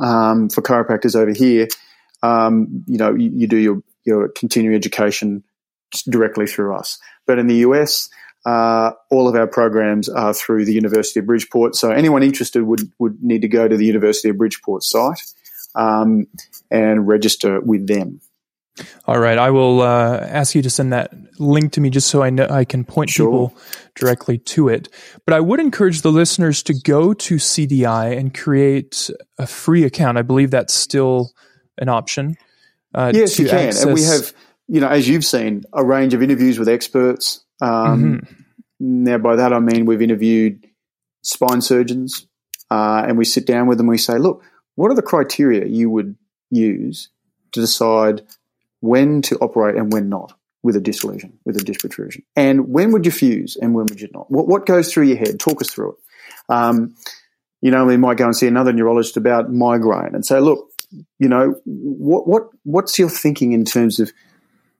[0.00, 1.68] um, for chiropractors over here.
[2.22, 5.42] Um, you know, you, you, do your your continuing education
[6.08, 8.08] directly through us, but in the US.
[8.44, 11.76] Uh, all of our programs are through the University of Bridgeport.
[11.76, 15.22] So anyone interested would, would need to go to the University of Bridgeport site
[15.74, 16.26] um,
[16.70, 18.20] and register with them.
[19.06, 22.22] All right, I will uh, ask you to send that link to me just so
[22.22, 23.26] I know I can point sure.
[23.26, 23.56] people
[23.94, 24.88] directly to it.
[25.26, 30.16] But I would encourage the listeners to go to CDI and create a free account.
[30.16, 31.32] I believe that's still
[31.78, 32.36] an option.
[32.94, 33.84] Uh, yes, you can, access.
[33.84, 34.32] and we have,
[34.68, 37.44] you know, as you've seen, a range of interviews with experts.
[37.60, 38.42] Um, mm-hmm.
[38.80, 40.66] Now, by that I mean we've interviewed
[41.22, 42.26] spine surgeons,
[42.70, 43.86] uh, and we sit down with them.
[43.86, 44.42] We say, look,
[44.74, 46.16] what are the criteria you would
[46.50, 47.08] use
[47.52, 48.22] to decide
[48.80, 52.22] when to operate and when not with a disc lesion, with a disc protrusion?
[52.36, 54.30] And when would you fuse and when would you not?
[54.30, 55.38] What, what goes through your head?
[55.38, 55.98] Talk us through it.
[56.48, 56.94] Um,
[57.60, 60.68] you know, we might go and see another neurologist about migraine and say, look,
[61.18, 64.12] you know, what, what, what's your thinking in terms of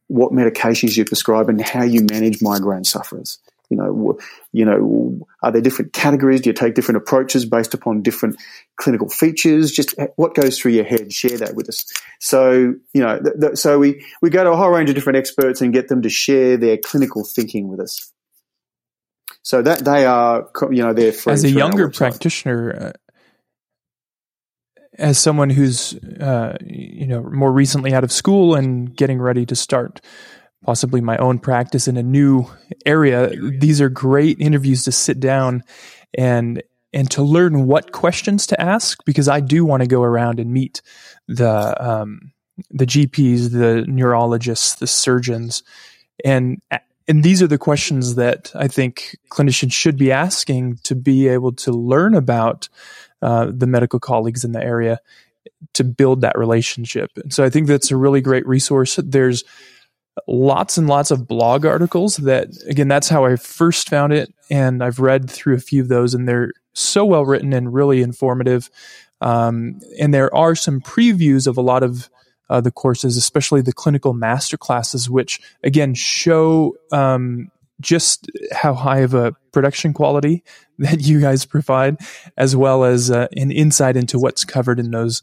[0.09, 3.39] what medications you prescribe and how you manage migraine sufferers?
[3.73, 4.19] You know,
[4.53, 6.43] you know, are there different categories?
[6.43, 8.37] Do you take different approaches based upon different
[8.77, 9.73] clinical features?
[9.73, 11.11] Just what goes through your head?
[11.11, 11.87] Share that with us.
[12.21, 15.17] So, you know, th- th- so we we go to a whole range of different
[15.17, 18.13] experts and get them to share their clinical thinking with us.
[19.41, 22.93] So that they are, you know, they're as a younger practitioner.
[22.93, 22.93] Uh,
[24.99, 29.57] as someone who's, uh, you know, more recently out of school and getting ready to
[29.57, 30.03] start
[30.63, 32.47] possibly my own practice in a new
[32.87, 35.63] area, these are great interviews to sit down
[36.17, 36.63] and
[36.95, 40.53] and to learn what questions to ask because I do want to go around and
[40.53, 40.83] meet
[41.27, 42.33] the um,
[42.71, 45.63] the GPs, the neurologists, the surgeons,
[46.25, 46.61] and
[47.09, 51.53] and these are the questions that I think clinicians should be asking to be able
[51.53, 52.69] to learn about
[53.21, 55.01] uh, the medical colleagues in the area
[55.75, 57.11] to build that relationship.
[57.17, 58.99] And so I think that's a really great resource.
[59.03, 59.45] There's
[60.29, 64.33] lots and lots of blog articles that again that's how i first found it.
[64.51, 68.01] And i've read through a few of those and they're so well written and really
[68.03, 68.71] informative.
[69.21, 72.11] Um, and there are some previews of a lot of
[72.51, 77.51] uh, the courses especially the clinical master classes which again show um,
[77.83, 80.43] just how high of a production quality
[80.79, 81.97] that you guys provide
[82.39, 85.23] as well as uh, an insight into what's covered in those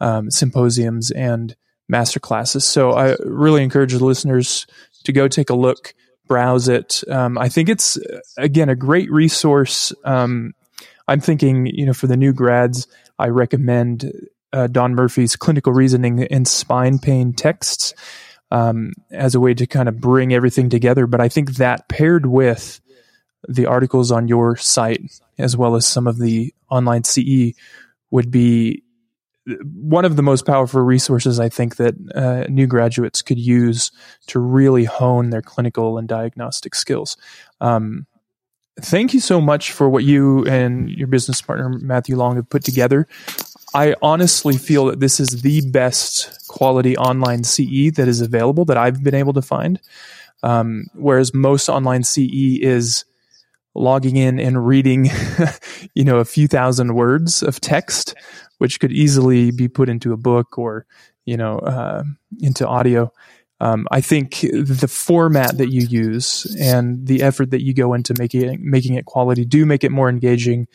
[0.00, 1.10] um, symposiums.
[1.10, 1.56] And
[1.90, 2.64] master classes.
[2.64, 4.66] So I really encourage the listeners
[5.04, 5.94] to go take a look,
[6.26, 7.02] browse it.
[7.08, 7.98] Um, I think it's
[8.38, 9.92] again a great resource.
[10.04, 10.54] Um,
[11.08, 12.86] I'm thinking, you know, for the new grads,
[13.18, 14.12] I recommend
[14.52, 17.94] uh, Don Murphy's clinical reasoning and spine pain texts
[18.50, 21.06] um, as a way to kind of bring everything together.
[21.06, 22.80] But I think that paired with
[23.48, 25.02] the articles on your site,
[25.38, 27.54] as well as some of the online CE,
[28.10, 28.82] would be
[29.46, 33.90] one of the most powerful resources I think that uh, new graduates could use
[34.26, 37.16] to really hone their clinical and diagnostic skills.
[37.60, 38.06] Um,
[38.80, 42.64] thank you so much for what you and your business partner Matthew Long have put
[42.64, 43.08] together.
[43.74, 48.76] I honestly feel that this is the best quality online CE that is available that
[48.76, 49.80] I've been able to find.
[50.42, 53.04] Um, whereas most online CE is
[53.74, 55.10] logging in and reading,
[55.94, 58.14] you know, a few thousand words of text
[58.60, 60.84] which could easily be put into a book or
[61.24, 62.04] you know uh,
[62.40, 63.10] into audio.
[63.58, 68.14] Um, I think the format that you use and the effort that you go into
[68.18, 70.66] making it, making it quality do make it more engaging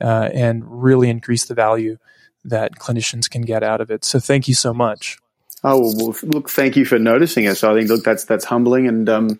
[0.00, 1.96] uh, and really increase the value
[2.44, 4.04] that clinicians can get out of it.
[4.04, 5.18] So thank you so much.
[5.62, 7.62] Oh well, look, thank you for noticing us.
[7.62, 9.38] I think look that's that's humbling, and um,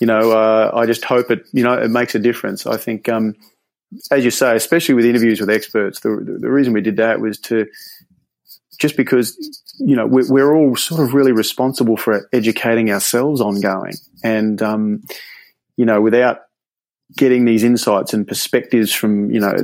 [0.00, 2.66] you know uh, I just hope it you know it makes a difference.
[2.66, 3.34] I think um,
[4.10, 6.08] as you say, especially with interviews with experts, the,
[6.40, 7.66] the, reason we did that was to
[8.78, 9.36] just because
[9.78, 15.02] you know we're, we're, all sort of really responsible for educating ourselves ongoing, and um,
[15.76, 16.40] you know without
[17.16, 19.54] getting these insights and perspectives from you know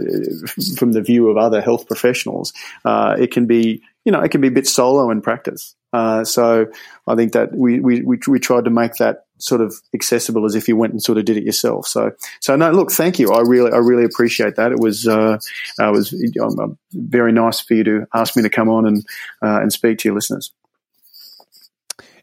[0.76, 2.52] from the view of other health professionals,
[2.84, 5.74] uh, it can be you know it can be a bit solo in practice.
[5.92, 6.66] Uh, so
[7.06, 10.68] I think that we we we tried to make that sort of accessible as if
[10.68, 11.86] you went and sort of did it yourself.
[11.86, 13.30] So, so no, look, thank you.
[13.32, 14.72] I really, I really appreciate that.
[14.72, 15.38] It was, uh,
[15.80, 19.04] uh, was um, very nice for you to ask me to come on and
[19.42, 20.52] uh, and speak to your listeners.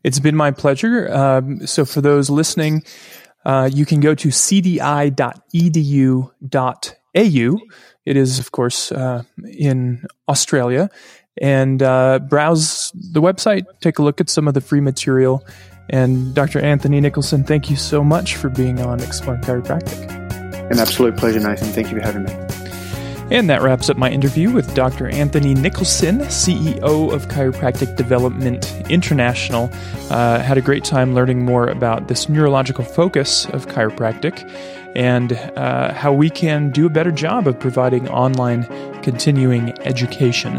[0.04, 1.14] It's been my pleasure.
[1.14, 2.84] Um, so, for those listening,
[3.46, 5.18] uh, you can go to cdi.edu.au.
[8.04, 10.90] It is, of course, uh, in Australia.
[11.40, 15.46] And uh, browse the website, take a look at some of the free material.
[15.92, 16.60] And Dr.
[16.60, 20.10] Anthony Nicholson, thank you so much for being on Exploring Chiropractic.
[20.72, 21.68] An absolute pleasure, Nathan.
[21.68, 22.52] Thank you for having me.
[23.30, 25.08] And that wraps up my interview with Dr.
[25.08, 29.70] Anthony Nicholson, CEO of Chiropractic Development International.
[30.10, 34.50] Uh, had a great time learning more about this neurological focus of chiropractic
[34.96, 38.64] and uh, how we can do a better job of providing online
[39.02, 40.58] continuing education.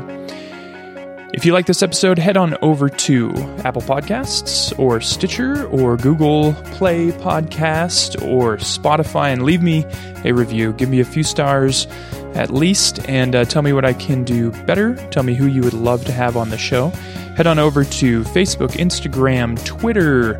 [1.32, 3.30] If you like this episode, head on over to
[3.64, 9.86] Apple Podcasts or Stitcher or Google Play Podcast or Spotify and leave me
[10.26, 10.74] a review.
[10.74, 11.86] Give me a few stars
[12.34, 14.94] at least and uh, tell me what I can do better.
[15.10, 16.88] Tell me who you would love to have on the show.
[17.34, 20.38] Head on over to Facebook, Instagram, Twitter,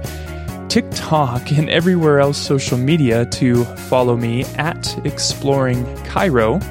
[0.69, 6.63] TikTok, and everywhere else social media to follow me at Exploring Chiro.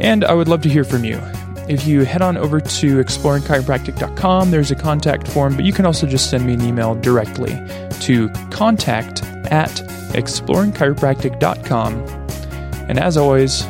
[0.00, 1.20] And I would love to hear from you.
[1.72, 6.06] If you head on over to exploringchiropractic.com, there's a contact form, but you can also
[6.06, 7.58] just send me an email directly
[8.00, 9.70] to contact at
[10.12, 11.94] exploringchiropractic.com.
[12.90, 13.62] And as always,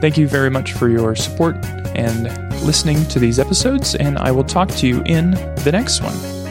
[0.00, 1.56] thank you very much for your support
[1.94, 2.32] and
[2.62, 6.41] listening to these episodes, and I will talk to you in the next one.